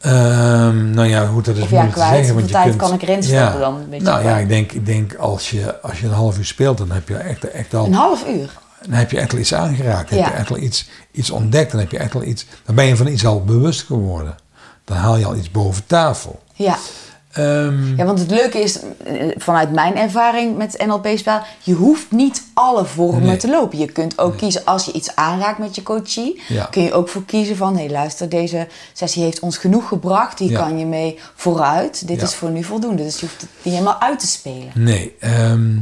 Ehm, 0.00 0.90
nou 0.90 1.08
ja, 1.08 1.26
hoe 1.26 1.42
dat 1.42 1.56
is 1.56 1.62
Of 1.62 1.70
ja, 1.70 1.74
moeilijk 1.82 1.92
te 1.94 2.00
zeggen. 2.00 2.16
want 2.16 2.28
hoeveel 2.28 2.46
je 2.46 2.52
tijd 2.52 2.68
kunt- 2.68 2.76
kan 2.80 2.92
ik 2.92 3.02
erin 3.02 3.22
stoppen 3.22 3.60
dan? 3.60 3.74
Een 3.74 3.88
beetje 3.88 4.06
nou 4.06 4.24
ja, 4.24 4.36
ik 4.36 4.48
denk, 4.48 4.72
ik 4.72 4.86
denk 4.86 5.14
als, 5.14 5.50
je, 5.50 5.80
als 5.82 6.00
je 6.00 6.06
een 6.06 6.12
half 6.12 6.38
uur 6.38 6.44
speelt, 6.44 6.78
dan 6.78 6.90
heb 6.90 7.08
je 7.08 7.16
echt, 7.16 7.50
echt 7.50 7.74
al, 7.74 7.84
Een 7.86 7.92
half 7.94 8.28
uur. 8.28 8.50
dan 8.82 8.92
heb 8.92 9.10
je 9.10 9.18
echt 9.18 9.32
al 9.32 9.38
iets 9.38 9.54
aangeraakt. 9.54 10.08
Dan 10.10 10.18
Ja. 10.18 10.24
heb 10.24 10.32
je 10.32 10.38
echt 10.38 10.50
al 10.50 10.56
iets, 10.56 10.88
iets 11.12 11.30
ontdekt. 11.30 11.70
Dan 11.70 11.80
heb 11.80 11.90
je 11.90 11.98
echt 11.98 12.14
al 12.14 12.22
iets, 12.22 12.46
dan 12.64 12.74
ben 12.74 12.84
je 12.84 12.96
van 12.96 13.06
iets 13.06 13.26
al 13.26 13.44
bewust 13.44 13.82
geworden. 13.82 14.34
Dan 14.84 14.96
haal 14.96 15.16
je 15.16 15.24
al 15.26 15.36
iets 15.36 15.50
boven 15.50 15.86
tafel. 15.86 16.42
Ja. 16.54 16.76
Ehm, 17.34 17.96
ja, 17.96 18.04
want 18.04 18.18
het 18.18 18.30
leuke 18.30 18.58
is, 18.60 18.78
eh, 19.04 19.34
vanuit 19.36 19.72
mijn 19.72 19.96
ervaring 19.96 20.56
met 20.56 20.84
NLP-spel, 20.86 21.40
je 21.62 21.72
hoeft 21.74 22.10
niet 22.10 22.42
alle 22.54 22.84
vormen 22.84 23.22
Nee. 23.22 23.36
te 23.36 23.48
lopen. 23.48 23.78
Je 23.78 23.92
kunt 23.92 24.18
ook 24.18 24.36
kiezen, 24.36 24.64
als 24.64 24.84
je 24.84 24.92
iets 24.92 25.16
aanraakt 25.16 25.58
met 25.58 25.74
je 25.74 25.82
coachie, 25.82 26.42
Ja. 26.48 26.64
kun 26.64 26.82
je 26.82 26.92
ook 26.92 27.08
voor 27.08 27.24
kiezen 27.24 27.56
van, 27.56 27.74
hé 27.76 27.82
hey, 27.84 27.90
luister, 27.90 28.28
deze 28.28 28.66
sessie 28.92 29.22
heeft 29.22 29.40
ons 29.40 29.56
genoeg 29.58 29.88
gebracht, 29.88 30.38
hier 30.38 30.50
Ja. 30.50 30.58
kan 30.58 30.78
je 30.78 30.86
mee 30.86 31.18
vooruit. 31.34 32.06
Dit 32.08 32.16
Ja. 32.20 32.26
is 32.26 32.34
voor 32.34 32.50
nu 32.50 32.64
voldoende, 32.64 33.02
dus 33.02 33.20
je 33.20 33.26
hoeft 33.26 33.40
het 33.40 33.50
niet 33.62 33.74
helemaal 33.74 34.00
uit 34.00 34.18
te 34.18 34.26
spelen. 34.26 34.70
Nee, 34.74 35.14
ehm, 35.20 35.76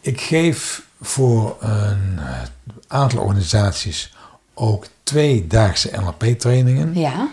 ik 0.00 0.20
geef 0.20 0.82
voor 1.00 1.56
een 1.60 2.18
eh, 2.18 2.24
aantal 2.88 3.18
organisaties 3.20 4.12
ook 4.54 4.84
tweedaagse 5.02 5.90
NLP-trainingen. 6.00 6.98
Ja, 6.98 7.28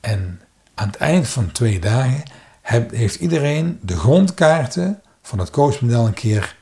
En 0.00 0.40
aan 0.74 0.86
het 0.86 0.96
eind 0.96 1.28
van 1.28 1.52
twee 1.52 1.78
dagen 1.78 2.22
heeft 2.92 3.14
iedereen 3.14 3.78
de 3.82 3.96
grondkaarten 3.96 5.00
van 5.22 5.38
het 5.38 5.50
coachmodel 5.50 6.06
een 6.06 6.14
keer 6.14 6.56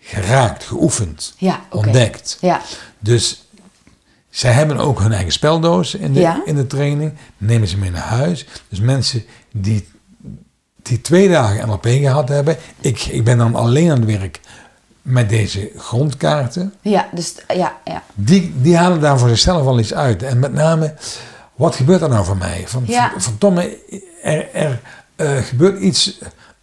geraakt, 0.00 0.64
geoefend, 0.64 1.34
ja, 1.38 1.60
ontdekt. 1.70 2.38
Ja, 2.40 2.60
Dus 2.98 3.48
zij 4.30 4.52
hebben 4.52 4.78
ook 4.78 4.98
hun 5.00 5.12
eigen 5.12 5.32
speldoos 5.32 5.94
in 5.94 6.12
de, 6.12 6.20
Ja. 6.20 6.42
in 6.44 6.54
de 6.54 6.66
training, 6.66 7.12
nemen 7.36 7.68
ze 7.68 7.78
mee 7.78 7.90
naar 7.90 8.02
huis. 8.02 8.46
Dus 8.68 8.80
mensen 8.80 9.24
die, 9.52 9.88
die 10.82 11.00
twee 11.00 11.28
dagen 11.28 11.66
NLP 11.68 11.86
gehad 11.86 12.28
hebben, 12.28 12.56
ik, 12.80 13.00
ik 13.04 13.24
ben 13.24 13.38
dan 13.38 13.54
alleen 13.54 13.90
aan 13.90 14.00
het 14.00 14.18
werk 14.18 14.40
met 15.02 15.28
deze 15.28 15.70
grondkaarten. 15.76 16.74
ja, 16.80 17.08
dus 17.12 17.34
ja, 17.54 17.76
ja. 17.84 18.02
Die, 18.14 18.52
die 18.60 18.76
halen 18.76 19.00
daar 19.00 19.18
voor 19.18 19.28
zichzelf 19.28 19.66
al 19.66 19.78
iets 19.78 19.94
uit. 19.94 20.22
En 20.22 20.38
met 20.38 20.52
name, 20.52 20.94
wat 21.54 21.76
gebeurt 21.76 22.00
er 22.02 22.08
nou 22.08 22.24
voor 22.24 22.36
mij? 22.36 22.64
Van, 22.66 22.82
Ja. 22.86 23.12
van, 23.16 23.38
er, 24.22 24.54
er 24.54 24.80
eh, 25.16 25.36
gebeurt 25.36 25.80
iets 25.80 26.18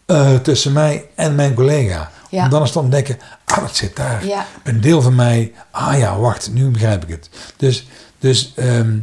eh, 0.06 0.36
tussen 0.36 0.74
mij 0.74 1.06
en 1.16 1.36
mijn 1.36 1.54
collega. 1.54 2.12
Ja. 2.30 2.44
Om 2.44 2.50
dan 2.50 2.62
eens 2.62 2.72
te 2.72 2.80
ontdekken, 2.80 3.20
ah, 3.46 3.60
dat 3.60 3.76
zit 3.76 3.96
daar. 3.96 4.26
Ja. 4.26 4.46
Een 4.64 4.82
deel 4.82 5.02
van 5.02 5.16
mij, 5.16 5.54
ah 5.72 5.98
ja, 5.98 6.20
wacht, 6.20 6.52
nu 6.54 6.70
begrijp 6.70 7.04
ik 7.04 7.10
het. 7.10 7.30
Dus, 7.58 7.88
dus 8.20 8.54
ehm, 8.56 8.98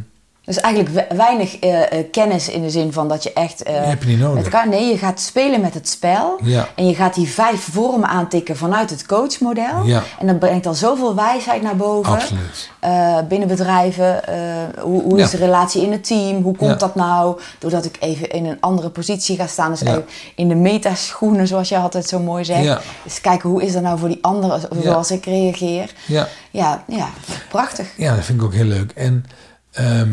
Dus 0.45 0.59
eigenlijk 0.59 0.93
we- 1.09 1.15
weinig 1.15 1.59
eh, 1.59 1.81
eh, 1.99 2.05
kennis 2.11 2.49
in 2.49 2.61
de 2.61 2.69
zin 2.69 2.93
van 2.93 3.07
dat 3.07 3.23
je 3.23 3.33
echt 3.33 3.65
Die 3.65 3.73
heb 3.75 4.03
je 4.03 4.09
niet 4.09 4.19
nodig. 4.19 4.35
met 4.35 4.43
elkaar. 4.43 4.67
Nee, 4.69 4.85
je 4.87 4.97
gaat 4.97 5.19
spelen 5.19 5.61
met 5.61 5.73
het 5.73 5.89
spel. 5.89 6.39
Ja. 6.43 6.67
En 6.75 6.87
je 6.87 6.95
gaat 6.95 7.13
die 7.15 7.27
vijf 7.27 7.61
vormen 7.71 8.09
aantikken 8.09 8.57
vanuit 8.57 8.89
het 8.89 9.05
coachmodel. 9.05 9.83
Ja. 9.83 10.03
En 10.19 10.27
dat 10.27 10.39
brengt 10.39 10.65
al 10.65 10.73
zoveel 10.73 11.15
wijsheid 11.15 11.61
naar 11.61 11.75
boven. 11.75 12.13
absoluut. 12.13 12.69
Eh, 12.79 13.17
binnen 13.27 13.47
bedrijven, 13.47 14.21
hoe, 14.81 15.01
hoe 15.01 15.17
Ja. 15.17 15.23
is 15.23 15.29
de 15.29 15.37
relatie 15.37 15.81
in 15.81 15.91
het 15.91 16.03
team? 16.07 16.41
Hoe 16.43 16.55
komt 16.55 16.79
dat 16.79 16.95
nou? 16.95 17.39
Doordat 17.59 17.85
ik 17.85 17.97
even 17.99 18.29
in 18.29 18.45
een 18.45 18.57
andere 18.59 18.89
positie 18.89 19.35
ga 19.37 19.47
staan. 19.47 19.71
Dus 19.71 19.81
even 19.81 20.05
in 20.35 20.47
de 20.47 20.55
metaschoenen, 20.55 21.47
zoals 21.47 21.69
jij 21.69 21.79
altijd 21.79 22.07
zo 22.07 22.19
mooi 22.19 22.45
zegt. 22.45 22.81
Dus 23.03 23.21
kijken 23.21 23.49
hoe 23.49 23.63
is 23.63 23.73
dat 23.73 23.81
nou 23.81 23.99
voor 23.99 24.07
die 24.07 24.19
anderen, 24.21 24.61
zoals 24.81 25.11
ik 25.11 25.25
reageer. 25.25 25.93
Ja. 26.05 26.27
Ja, 26.51 26.83
ja, 26.87 27.07
prachtig. 27.49 27.87
ja, 27.97 28.15
dat 28.15 28.25
vind 28.25 28.39
ik 28.39 28.45
ook 28.45 28.53
heel 28.53 28.65
leuk. 28.65 28.91
En 28.95 29.25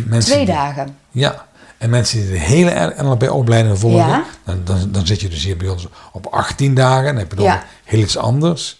mensen 0.06 0.32
Twee 0.32 0.44
die- 0.44 0.54
dagen. 0.54 0.96
Ja, 1.10 1.46
en 1.78 1.90
mensen 1.90 2.20
die 2.20 2.30
de 2.30 2.38
hele 2.38 2.94
NLP-opleiding 3.02 3.78
volgen, 3.78 4.08
Ja. 4.08 4.24
dan, 4.44 4.60
dan, 4.64 4.92
dan 4.92 5.06
zit 5.06 5.20
je 5.20 5.28
dus 5.28 5.44
hier 5.44 5.56
bij 5.56 5.68
ons 5.68 5.86
op 6.12 6.26
18 6.26 6.74
dagen, 6.74 7.04
dan 7.04 7.16
heb 7.16 7.30
je 7.30 7.36
dan 7.36 7.44
Ja. 7.44 7.64
heel 7.84 8.00
iets 8.00 8.16
anders. 8.16 8.78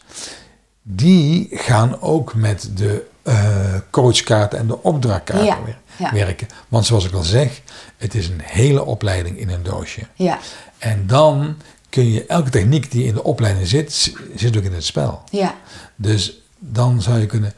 Die 0.82 1.48
gaan 1.52 2.00
ook 2.00 2.34
met 2.34 2.70
de 2.74 3.08
eh 3.22 3.74
coachkaarten 3.90 4.58
en 4.58 4.66
de 4.66 4.82
opdrachtkaarten 4.82 5.46
Ja, 5.46 5.58
weer- 5.64 6.12
werken. 6.12 6.46
Want 6.68 6.86
zoals 6.86 7.04
ik 7.04 7.12
al 7.12 7.22
zeg, 7.22 7.60
het 7.96 8.14
is 8.14 8.28
een 8.28 8.40
hele 8.42 8.84
opleiding 8.84 9.38
in 9.38 9.48
een 9.50 9.62
doosje. 9.62 10.00
Ja, 10.14 10.38
En 10.78 11.06
dan 11.06 11.56
kun 11.88 12.12
je 12.12 12.26
elke 12.26 12.50
techniek 12.50 12.90
die 12.90 13.04
in 13.04 13.14
de 13.14 13.22
opleiding 13.24 13.66
zit, 13.68 14.12
zit 14.34 14.56
ook 14.56 14.62
in 14.62 14.72
het 14.72 14.84
spel. 14.84 15.22
ja, 15.30 15.54
Dus 15.96 16.40
dan 16.58 17.02
zou 17.02 17.18
je 17.18 17.26
kunnen, 17.26 17.52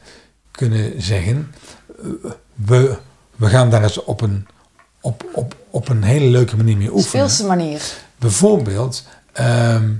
kunnen 0.51 1.01
zeggen, 1.01 1.53
eh, 2.03 2.05
we, 2.53 2.97
we 3.35 3.47
gaan 3.47 3.69
daar 3.69 3.83
eens 3.83 4.03
op 4.03 4.21
een, 4.21 4.47
op, 5.01 5.25
op, 5.33 5.55
op 5.69 5.89
een 5.89 6.03
hele 6.03 6.25
leuke 6.25 6.57
manier 6.57 6.77
mee 6.77 6.93
oefenen. 6.93 7.29
speelse 7.29 7.45
manier. 7.45 7.81
Bijvoorbeeld, 8.17 9.03
ehm, 9.33 9.91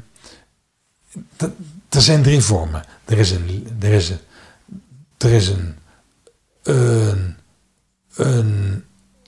er 1.89 2.01
zijn 2.01 2.23
drie 2.23 2.41
vormen. 2.41 2.83
Er 3.05 3.17
is 3.17 3.31
een, 3.31 3.67
er 3.79 3.91
is 3.91 4.09
een, 4.09 4.19
er 5.17 5.31
is 5.31 5.47
een, 5.47 5.75
een, 6.63 7.35
een, 8.15 8.83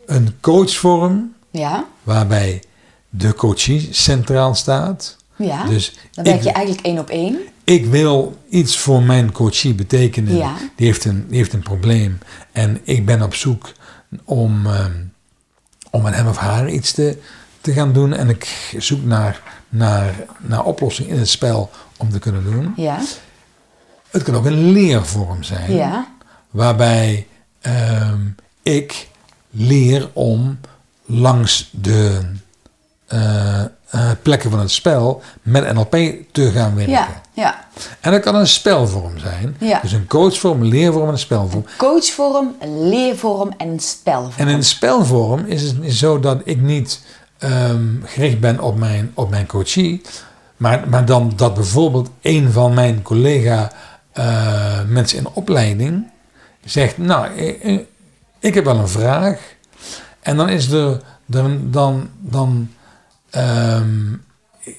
een 0.06 0.36
coachvorm 0.42 1.34
Ja, 1.52 1.86
waarbij 2.04 2.64
de 3.10 3.34
coachie 3.34 3.88
centraal 3.92 4.56
staat. 4.56 5.16
ja. 5.36 5.66
Dus 5.66 5.94
dan 6.12 6.24
werk 6.24 6.44
je 6.44 6.52
eigenlijk 6.52 6.86
één 6.86 7.00
op 7.00 7.10
één. 7.10 7.40
ik 7.64 7.86
wil 7.86 8.38
iets 8.50 8.78
voor 8.78 9.04
mijn 9.04 9.32
coachie 9.32 9.74
betekenen. 9.74 10.36
Ja. 10.36 10.56
Die, 10.76 10.86
heeft 10.86 11.06
een, 11.06 11.26
die 11.28 11.38
heeft 11.38 11.54
een 11.54 11.64
probleem. 11.64 12.18
En 12.52 12.80
ik 12.84 13.06
ben 13.06 13.22
op 13.22 13.36
zoek 13.36 13.72
om, 14.24 14.66
ehm, 14.66 14.92
om 15.92 16.02
met 16.02 16.16
hem 16.16 16.28
of 16.28 16.38
haar 16.38 16.70
iets 16.70 16.92
te, 16.92 17.18
te 17.62 17.74
gaan 17.74 17.94
doen. 17.94 18.14
En 18.14 18.30
ik 18.30 18.74
zoek 18.78 19.04
naar, 19.04 19.42
naar, 19.70 20.14
naar 20.40 20.64
oplossingen 20.64 21.12
in 21.12 21.20
het 21.20 21.30
spel 21.30 21.70
om 21.98 22.10
te 22.10 22.20
kunnen 22.20 22.44
doen. 22.44 22.74
Ja, 22.76 23.00
Het 24.10 24.24
kan 24.24 24.36
ook 24.36 24.46
een 24.46 24.72
leervorm 24.72 25.44
zijn. 25.44 25.74
ja, 25.74 26.14
Waarbij 26.50 27.28
ehm, 27.62 28.22
ik 28.64 29.08
leer 29.50 30.10
om 30.14 30.60
langs 31.06 31.70
de 31.72 32.22
eh, 33.06 33.64
eh, 33.90 34.10
plekken 34.22 34.50
van 34.50 34.60
het 34.60 34.72
spel 34.72 35.22
met 35.42 35.74
NLP 35.74 35.96
te 36.32 36.52
gaan 36.52 36.76
werken. 36.76 36.94
ja, 36.94 37.22
ja. 37.34 37.66
En 38.00 38.12
dat 38.12 38.22
kan 38.22 38.36
een 38.36 38.48
spelvorm 38.48 39.18
zijn. 39.18 39.56
Ja. 39.60 39.80
Dus 39.82 39.92
een 39.92 40.08
coachvorm, 40.08 40.62
een 40.62 40.68
leervorm 40.68 41.06
en 41.06 41.12
een 41.12 41.18
spelvorm. 41.20 41.66
Coachvorm, 41.78 42.56
een 42.60 42.90
leervorm 42.90 43.54
en 43.58 43.68
een 43.68 43.80
spelvorm. 43.80 44.48
En 44.48 44.48
in 44.48 44.64
spelvorm 44.64 45.46
is 45.46 45.62
het 45.62 45.94
zo 45.94 46.20
dat 46.20 46.42
ik 46.44 46.62
niet 46.62 47.02
ehm, 47.38 47.86
gericht 48.04 48.40
ben 48.40 48.60
op 48.60 48.78
mijn, 48.78 49.12
op 49.14 49.30
mijn 49.30 49.46
coachie. 49.46 50.02
Maar, 50.58 50.90
maar 50.90 51.06
dan 51.06 51.34
dat 51.36 51.54
bijvoorbeeld 51.54 52.10
een 52.22 52.52
van 52.52 52.74
mijn 52.74 53.02
collega 53.02 53.72
eh, 54.12 54.80
mensen 54.88 55.18
in 55.18 55.28
opleiding 55.34 56.12
zegt, 56.64 56.98
nou, 56.98 57.28
ik, 57.34 57.86
ik 58.40 58.54
heb 58.54 58.66
wel 58.66 58.78
een 58.78 58.88
vraag. 58.88 59.40
En 60.20 60.38
dan 60.38 60.50
is 60.50 60.72
er, 60.72 61.02
dan, 61.26 61.60
dan, 61.72 62.10
dan 62.20 62.70
ehm, 63.36 64.14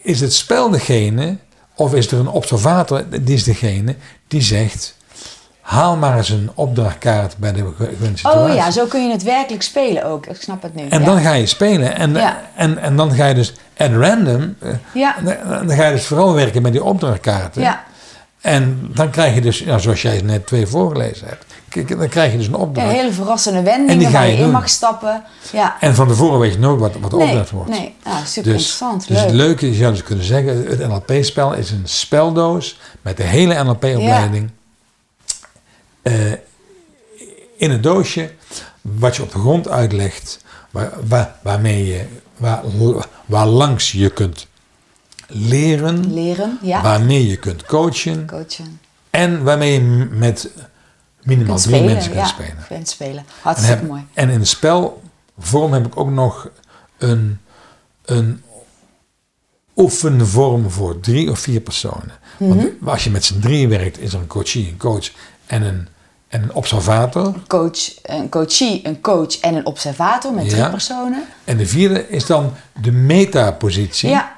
is 0.02 0.20
het 0.20 0.32
spel 0.34 0.70
degene, 0.70 1.36
of 1.74 1.94
is 1.94 2.10
er 2.12 2.18
een 2.18 2.28
observator, 2.28 3.04
die 3.20 3.34
is 3.34 3.44
degene 3.44 3.94
die 4.28 4.42
zegt, 4.42 4.96
haal 5.60 5.96
maar 5.96 6.16
eens 6.16 6.28
een 6.28 6.50
opdrachtkaart 6.54 7.36
bij 7.36 7.52
de 7.52 7.72
gewone 7.76 8.16
situatie. 8.16 8.40
Oh 8.50 8.54
ja, 8.54 8.70
zo 8.70 8.86
kun 8.86 9.06
je 9.06 9.12
het 9.12 9.22
werkelijk 9.22 9.62
spelen 9.62 10.04
ook. 10.04 10.26
Ik 10.26 10.42
snap 10.42 10.62
het 10.62 10.74
nu. 10.74 10.88
En 10.88 11.00
ja. 11.00 11.04
dan 11.06 11.20
ga 11.20 11.32
je 11.32 11.46
spelen. 11.46 11.96
En, 11.96 12.14
Ja. 12.14 12.40
en, 12.54 12.78
en 12.78 12.96
dan 12.96 13.12
ga 13.12 13.26
je 13.26 13.34
dus 13.34 13.54
at 13.76 13.90
random, 13.90 14.56
eh, 14.60 14.70
Ja, 14.94 15.14
dan 15.48 15.70
ga 15.70 15.86
je 15.86 15.92
dus 15.92 16.06
vooral 16.06 16.34
werken 16.34 16.62
met 16.62 16.72
die 16.72 16.84
opdrachtkaarten. 16.84 17.62
ja, 17.62 17.84
En 18.40 18.90
dan 18.94 19.10
krijg 19.10 19.34
je 19.34 19.40
dus, 19.40 19.66
zoals 19.66 20.02
jij 20.02 20.20
net 20.24 20.46
twee 20.46 20.66
voorgelezen 20.66 21.28
hebt, 21.28 21.44
dan 21.84 22.08
krijg 22.08 22.30
je 22.32 22.36
dus 22.38 22.46
een 22.46 22.52
ja, 22.52 22.58
opdracht. 22.58 22.90
hele 22.90 23.12
verrassende 23.12 23.58
En 23.58 23.64
die 23.64 23.86
wendingen 23.86 24.06
ga 24.12 24.18
waar 24.18 24.28
je 24.28 24.36
in 24.36 24.50
mag 24.50 24.68
stappen. 24.68 25.22
Ja. 25.52 25.76
En 25.80 25.94
van 25.94 26.08
tevoren 26.08 26.38
weet 26.38 26.52
je 26.52 26.58
nooit 26.58 26.80
wat, 26.80 26.92
wat 27.00 27.10
de 27.10 27.16
Nee, 27.16 27.26
opdracht 27.26 27.50
wordt. 27.50 27.70
nee. 27.70 27.94
Ja, 28.04 28.24
super 28.24 28.52
Dus, 28.52 28.62
interessant. 28.62 29.08
dus 29.08 29.16
Leuk. 29.16 29.26
het 29.26 29.34
leuke 29.34 29.66
is, 29.68 29.72
je 29.72 29.78
zou 29.80 29.92
dus 29.92 30.02
kunnen 30.02 30.24
zeggen, 30.24 30.66
het 30.66 30.88
NLP-spel 30.88 31.52
is 31.54 31.70
een 31.70 31.82
speldoos 31.84 32.78
met 33.02 33.16
de 33.16 33.22
hele 33.22 33.64
NLP-opleiding 33.64 34.50
eh, 36.02 36.32
in 37.56 37.70
een 37.70 37.80
doosje, 37.80 38.30
wat 38.80 39.16
je 39.16 39.22
op 39.22 39.32
de 39.32 39.38
grond 39.38 39.68
uitlegt, 39.68 40.44
waar, 40.70 40.92
waar, 41.08 41.34
waarmee 41.42 41.86
je, 41.86 42.04
waar, 42.36 42.60
waar 43.26 43.46
langs 43.46 43.92
je 43.92 44.10
kunt 44.10 44.46
leren, 45.28 46.12
Leren, 46.14 46.58
ja. 46.62 46.82
waarmee 46.82 47.26
je 47.26 47.36
kunt 47.36 47.64
coachen 47.64 48.26
Coachen. 48.26 48.80
en 49.10 49.42
waarmee 49.44 49.72
je 49.72 49.80
met 50.10 50.50
minimaal 51.26 51.56
drie 51.56 51.66
spelen, 51.74 51.92
mensen 51.92 52.12
kunt 52.12 52.22
ja. 52.24 52.30
spelen. 52.32 52.64
Kunt 52.68 52.88
spelen. 52.88 53.16
En, 53.18 53.24
Hartstikke 53.42 53.78
heb- 53.80 53.88
mooi. 53.88 54.06
en 54.14 54.28
in 54.28 54.38
de 54.38 54.44
spelvorm 54.44 55.72
heb 55.72 55.86
ik 55.86 55.96
ook 55.96 56.10
nog 56.10 56.48
een, 56.98 57.38
een 58.04 58.42
oefenvorm 59.76 60.70
voor 60.70 61.00
drie 61.00 61.30
of 61.30 61.38
vier 61.38 61.60
personen. 61.60 62.12
Want 62.38 62.54
Mhm. 62.80 62.88
als 62.88 63.04
je 63.04 63.10
met 63.10 63.24
z'n 63.24 63.38
drieën 63.40 63.68
werkt, 63.68 63.98
is 64.00 64.12
er 64.12 64.18
een 64.20 64.26
coachie, 64.26 64.68
een 64.68 64.76
coach 64.76 65.10
en 65.46 65.62
een, 65.62 65.88
en 66.28 66.42
een 66.42 66.54
observator. 66.54 67.34
Coach, 67.46 67.78
een 68.02 68.28
coachie, 68.28 68.80
een 68.86 69.00
coach 69.00 69.40
en 69.40 69.54
een 69.54 69.66
observator 69.66 70.32
met 70.32 70.48
drie 70.48 70.70
personen. 70.70 71.24
En 71.44 71.56
de 71.56 71.66
vierde 71.66 72.08
is 72.08 72.26
dan 72.26 72.52
de 72.82 72.92
metapositie. 72.92 74.08
Ja, 74.08 74.34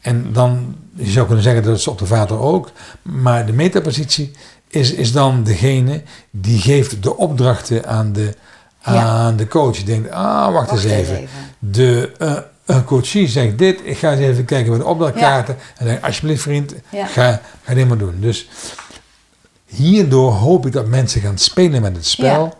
En 0.00 0.32
dan, 0.32 0.76
je 0.94 1.10
zou 1.10 1.26
kunnen 1.26 1.44
zeggen 1.44 1.62
dat 1.62 1.76
is 1.76 1.84
de 1.84 1.90
observator 1.90 2.38
ook. 2.40 2.70
Maar 3.02 3.46
de 3.46 3.52
metapositie 3.52 4.32
is, 4.68 4.92
is 4.92 5.12
dan 5.12 5.42
degene 5.44 6.02
die 6.30 6.58
geeft 6.60 7.02
de 7.02 7.16
opdrachten 7.16 7.86
aan 7.86 8.12
de, 8.12 8.34
Ja. 8.84 9.02
aan 9.04 9.36
de 9.36 9.46
coach. 9.48 9.76
Die 9.76 9.84
denkt, 9.84 10.10
ah, 10.10 10.52
wacht, 10.52 10.70
wacht 10.70 10.84
eens 10.84 10.92
even. 10.92 11.16
even. 11.16 11.28
De 11.58 12.12
uh, 12.22 12.36
een 12.66 12.84
coachie 12.84 13.28
zegt 13.28 13.58
dit, 13.58 13.80
ik 13.84 13.98
ga 13.98 14.10
eens 14.12 14.20
even 14.20 14.44
kijken 14.44 14.70
bij 14.70 14.78
de 14.78 14.84
opdrachtkaarten. 14.84 15.56
En 15.76 15.86
dan 15.86 16.02
alsjeblieft 16.02 16.42
vriend, 16.42 16.74
Ja. 16.90 17.06
ga, 17.06 17.40
ga 17.64 17.74
dit 17.74 17.88
maar 17.88 17.98
doen. 17.98 18.16
Dus 18.20 18.48
hierdoor 19.66 20.32
hoop 20.32 20.66
ik 20.66 20.72
dat 20.72 20.86
mensen 20.86 21.20
gaan 21.20 21.38
spelen 21.38 21.82
met 21.82 21.96
het 21.96 22.06
spel. 22.06 22.56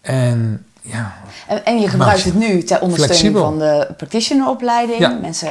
En 0.00 0.64
ja, 0.86 1.14
En, 1.46 1.64
en 1.64 1.80
je 1.80 1.88
gebruikt 1.88 2.24
het 2.24 2.34
nu 2.34 2.62
ter 2.62 2.80
ondersteuning 2.80 3.36
Flexibel. 3.36 3.42
van 3.42 3.58
de 3.58 3.94
practitioneropleiding. 3.96 4.98
Ja. 4.98 5.08
Mensen, 5.08 5.48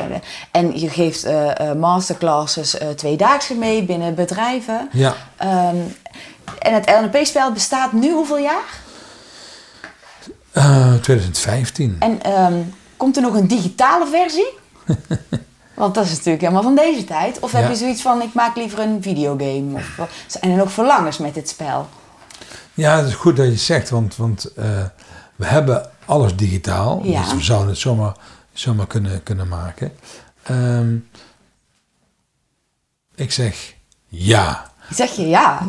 en 0.51 0.79
je 0.79 0.89
geeft 0.89 1.23
eh, 1.23 1.71
masterclasses 1.73 2.77
eh 2.77 2.87
tweedaagse 2.89 3.53
mee 3.53 3.83
binnen 3.83 4.15
bedrijven. 4.15 4.89
ja. 4.91 5.13
Ehm, 5.37 5.75
en 6.59 6.73
het 6.73 6.89
LNP-spel 7.01 7.51
bestaat 7.51 7.91
nu 7.91 8.11
hoeveel 8.11 8.37
jaar? 8.37 8.79
Eh, 10.51 10.93
2015. 10.93 11.95
En 11.99 12.21
ehm, 12.21 12.53
komt 12.97 13.15
er 13.15 13.21
nog 13.21 13.33
een 13.33 13.47
digitale 13.47 14.07
versie? 14.07 14.53
Want 15.73 15.95
dat 15.95 16.03
is 16.05 16.09
natuurlijk 16.11 16.41
helemaal 16.41 16.63
van 16.63 16.75
deze 16.75 17.03
tijd. 17.03 17.39
Of 17.39 17.51
heb 17.51 17.63
Ja. 17.63 17.69
je 17.69 17.75
zoiets 17.75 18.01
van, 18.01 18.21
ik 18.21 18.33
maak 18.33 18.55
liever 18.55 18.79
een 18.79 18.97
videogame? 19.01 19.75
Of, 19.75 20.07
zijn 20.27 20.51
er 20.51 20.57
nog 20.57 20.71
verlangens 20.71 21.17
met 21.17 21.33
dit 21.33 21.49
spel? 21.49 21.87
Ja, 22.73 22.97
het 22.97 23.07
is 23.07 23.13
goed 23.13 23.35
dat 23.37 23.45
je 23.45 23.55
zegt, 23.57 23.89
want, 23.89 24.15
want 24.15 24.51
we 25.35 25.45
hebben 25.45 25.89
alles 26.05 26.35
digitaal. 26.35 27.01
Ja. 27.03 27.21
Dus 27.23 27.33
we 27.33 27.43
zouden 27.43 27.69
het 27.69 27.77
zomaar, 27.77 28.15
zomaar 28.53 28.87
kunnen, 28.87 29.23
kunnen 29.23 29.47
maken. 29.47 29.91
Ehm, 30.43 30.95
ik 33.15 33.31
zeg 33.31 33.73
ja. 34.07 34.71
Zeg 34.89 35.11
je 35.11 35.27
ja? 35.27 35.67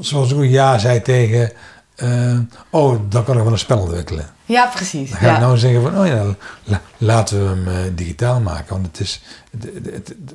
Zoals 0.00 0.30
ik 0.30 0.36
ook 0.36 0.44
ja 0.44 0.78
zei 0.78 1.02
tegen... 1.02 1.52
eh, 1.96 2.38
oh, 2.70 3.00
dan 3.08 3.24
kan 3.24 3.36
ik 3.36 3.42
wel 3.42 3.52
een 3.52 3.58
spel 3.58 3.78
ontwikkelen. 3.78 4.26
Ja, 4.44 4.66
precies. 4.66 5.10
Dan 5.10 5.18
ga 5.18 5.26
ik 5.26 5.32
Ja. 5.34 5.38
nou 5.40 5.58
zeggen 5.58 5.82
van... 5.82 5.98
Oh 6.00 6.06
ja, 6.06 6.24
la- 6.64 6.80
laten 6.98 7.42
we 7.42 7.48
hem 7.48 7.68
eh, 7.68 7.96
digitaal 7.96 8.40
maken. 8.40 8.68
Want 8.74 8.86
het 8.86 9.00
is, 9.00 9.22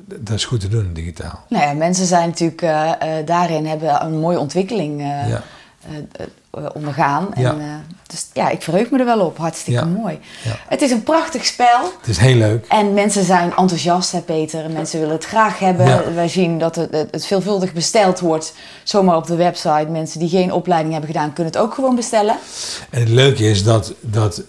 dat 0.06 0.36
is 0.36 0.44
goed 0.44 0.60
te 0.60 0.68
doen, 0.68 0.92
digitaal. 0.92 1.44
Nou 1.48 1.64
ja, 1.66 1.72
mensen 1.72 2.06
zijn 2.06 2.28
natuurlijk 2.28 2.62
eh, 2.62 3.18
eh, 3.18 3.26
daarin 3.26 3.66
hebben 3.66 4.02
een 4.04 4.18
mooie 4.18 4.38
ontwikkeling 4.38 5.00
eh, 5.00 5.28
Ja. 5.28 5.42
Eh, 6.56 6.64
ondergaan. 6.74 7.28
Ja. 7.34 7.50
En, 7.50 7.60
eh, 7.60 7.66
dus 8.06 8.26
ja, 8.32 8.48
ik 8.48 8.62
verheug 8.62 8.90
me 8.90 8.98
er 8.98 9.04
wel 9.04 9.20
op. 9.20 9.38
Hartstikke 9.38 9.80
Ja. 9.80 9.86
mooi. 9.86 10.18
Ja. 10.44 10.56
Het 10.68 10.82
is 10.82 10.90
een 10.90 11.02
prachtig 11.02 11.44
spel. 11.44 11.80
Het 11.98 12.08
is 12.08 12.18
heel 12.18 12.34
leuk. 12.36 12.66
En 12.68 12.94
mensen 12.94 13.24
zijn 13.24 13.52
enthousiast, 13.56 14.12
hè 14.12 14.20
Peter. 14.20 14.70
Mensen 14.70 14.98
willen 14.98 15.14
het 15.14 15.24
graag 15.24 15.58
hebben. 15.58 16.14
Wij 16.14 16.28
zien 16.28 16.58
dat 16.58 16.76
het, 16.76 16.90
het, 16.92 17.08
het 17.10 17.26
veelvuldig 17.26 17.72
besteld 17.72 18.20
wordt. 18.20 18.54
Zomaar 18.82 19.16
op 19.16 19.26
de 19.26 19.36
website. 19.36 19.86
Mensen 19.88 20.18
die 20.20 20.28
geen 20.28 20.52
opleiding 20.52 20.92
hebben 20.92 21.10
gedaan, 21.12 21.32
kunnen 21.32 21.52
het 21.52 21.62
ook 21.62 21.74
gewoon 21.74 21.94
bestellen. 21.96 22.36
En 22.90 23.00
het 23.00 23.08
leuke 23.08 23.50
is 23.50 23.64
dat, 23.64 23.92
dat 24.00 24.42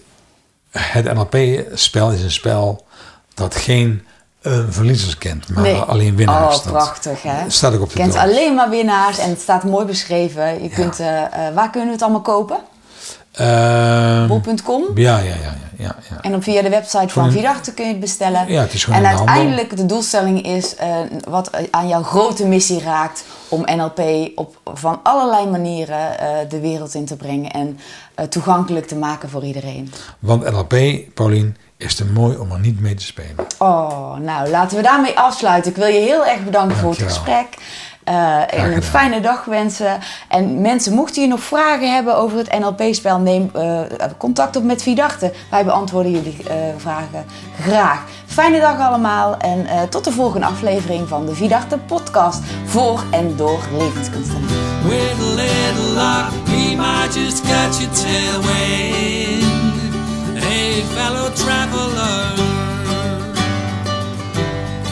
het 0.70 1.14
NLP-spel 1.14 2.10
is 2.10 2.22
een 2.22 2.30
spel 2.30 2.84
dat 3.34 3.54
geen 3.54 4.02
eh, 4.46 4.58
verliezers 4.70 5.18
kent, 5.18 5.48
maar 5.48 5.62
Nee. 5.62 5.74
alleen 5.76 6.16
winnaars. 6.16 6.56
Oh, 6.58 6.66
prachtig 6.66 7.22
hè. 7.22 7.50
staat 7.50 7.74
ook 7.74 7.80
op 7.80 7.88
Je 7.88 7.94
de 7.94 8.00
kent 8.00 8.12
doos. 8.12 8.22
alleen 8.22 8.54
maar 8.54 8.70
winnaars 8.70 9.18
en 9.18 9.28
het 9.30 9.40
staat 9.40 9.64
mooi 9.64 9.86
beschreven. 9.86 10.62
Je 10.62 10.68
kunt, 10.68 11.00
eh, 11.00 11.22
eh, 11.24 11.54
waar 11.54 11.70
kunnen 11.70 11.88
we 11.88 11.94
het 11.94 12.02
allemaal 12.02 12.20
kopen? 12.20 12.56
Ehm, 13.32 14.26
Bol.com. 14.26 14.82
ja, 14.94 15.18
ja, 15.18 15.24
ja, 15.24 15.54
ja, 15.76 15.96
ja. 16.10 16.20
En 16.20 16.30
dan 16.30 16.42
via 16.42 16.62
de 16.62 16.68
website 16.68 17.08
van 17.08 17.24
een- 17.24 17.32
Vidachte 17.32 17.72
kun 17.74 17.84
je 17.84 17.90
het 17.90 18.00
bestellen. 18.00 18.48
Ja, 18.52 18.60
het 18.60 18.72
is 18.72 18.84
gewoon 18.84 18.98
en 18.98 19.04
handel. 19.06 19.26
uiteindelijk 19.26 19.76
de 19.76 19.86
doelstelling 19.86 20.46
is 20.46 20.74
eh, 20.76 20.88
wat 21.28 21.50
aan 21.70 21.88
jouw 21.88 22.02
grote 22.02 22.46
missie 22.46 22.80
raakt 22.82 23.24
om 23.48 23.64
NLP 23.76 24.00
op 24.34 24.56
van 24.74 25.00
allerlei 25.02 25.46
manieren 25.46 26.08
de 26.48 26.60
wereld 26.60 26.94
in 26.94 27.04
te 27.04 27.16
brengen 27.16 27.50
en 27.50 27.78
toegankelijk 28.28 28.86
te 28.86 28.96
maken 28.96 29.30
voor 29.30 29.44
iedereen. 29.44 29.92
Want 30.18 30.50
NLP, 30.50 30.76
Paulien, 31.14 31.56
is 31.76 31.94
te 31.94 32.04
mooi 32.04 32.36
om 32.36 32.52
er 32.52 32.58
niet 32.60 32.80
mee 32.80 32.94
te 32.94 33.04
spelen. 33.04 33.46
Oh, 33.58 34.16
nou 34.16 34.48
laten 34.48 34.76
we 34.76 34.82
daarmee 34.82 35.18
afsluiten. 35.18 35.70
Ik 35.70 35.76
wil 35.76 35.86
je 35.86 36.00
heel 36.00 36.26
erg 36.26 36.44
bedanken 36.44 36.76
voor 36.76 36.90
het 36.90 37.02
gesprek. 37.02 37.46
eh, 38.04 38.54
en 38.54 38.72
een 38.74 38.82
fijne 38.82 39.20
dag 39.20 39.44
wensen. 39.44 39.98
En 40.28 40.60
mensen, 40.60 40.92
mochten 40.92 41.22
je 41.22 41.28
nog 41.28 41.40
vragen 41.40 41.94
hebben 41.94 42.16
over 42.16 42.38
het 42.38 42.58
NLP-spel, 42.58 43.18
neem 43.18 43.50
eh, 43.54 43.80
contact 44.18 44.56
op 44.56 44.62
met 44.62 44.82
Vidachte. 44.82 45.32
Wij 45.50 45.64
beantwoorden 45.64 46.12
jullie 46.12 46.36
eh, 46.48 46.56
vragen 46.76 47.24
graag. 47.60 48.04
Fijne 48.26 48.60
dag 48.60 48.78
allemaal 48.80 49.36
en 49.36 49.66
eh, 49.66 49.82
tot 49.82 50.04
de 50.04 50.12
volgende 50.12 50.46
aflevering 50.46 51.08
van 51.08 51.26
de 51.26 51.34
Vidachte 51.34 51.78
podcast 51.78 52.40
voor 52.64 53.02
en 53.10 53.36
door 53.36 53.60
levenskunstenaars. 53.78 54.52
Hey, 60.48 60.80
fellow 60.94 61.28
traveler, 61.34 62.36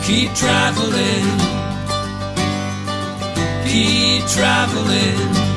keep 0.03 0.35
traveling, 0.35 1.29
keep 3.65 4.27
traveling. 4.27 5.54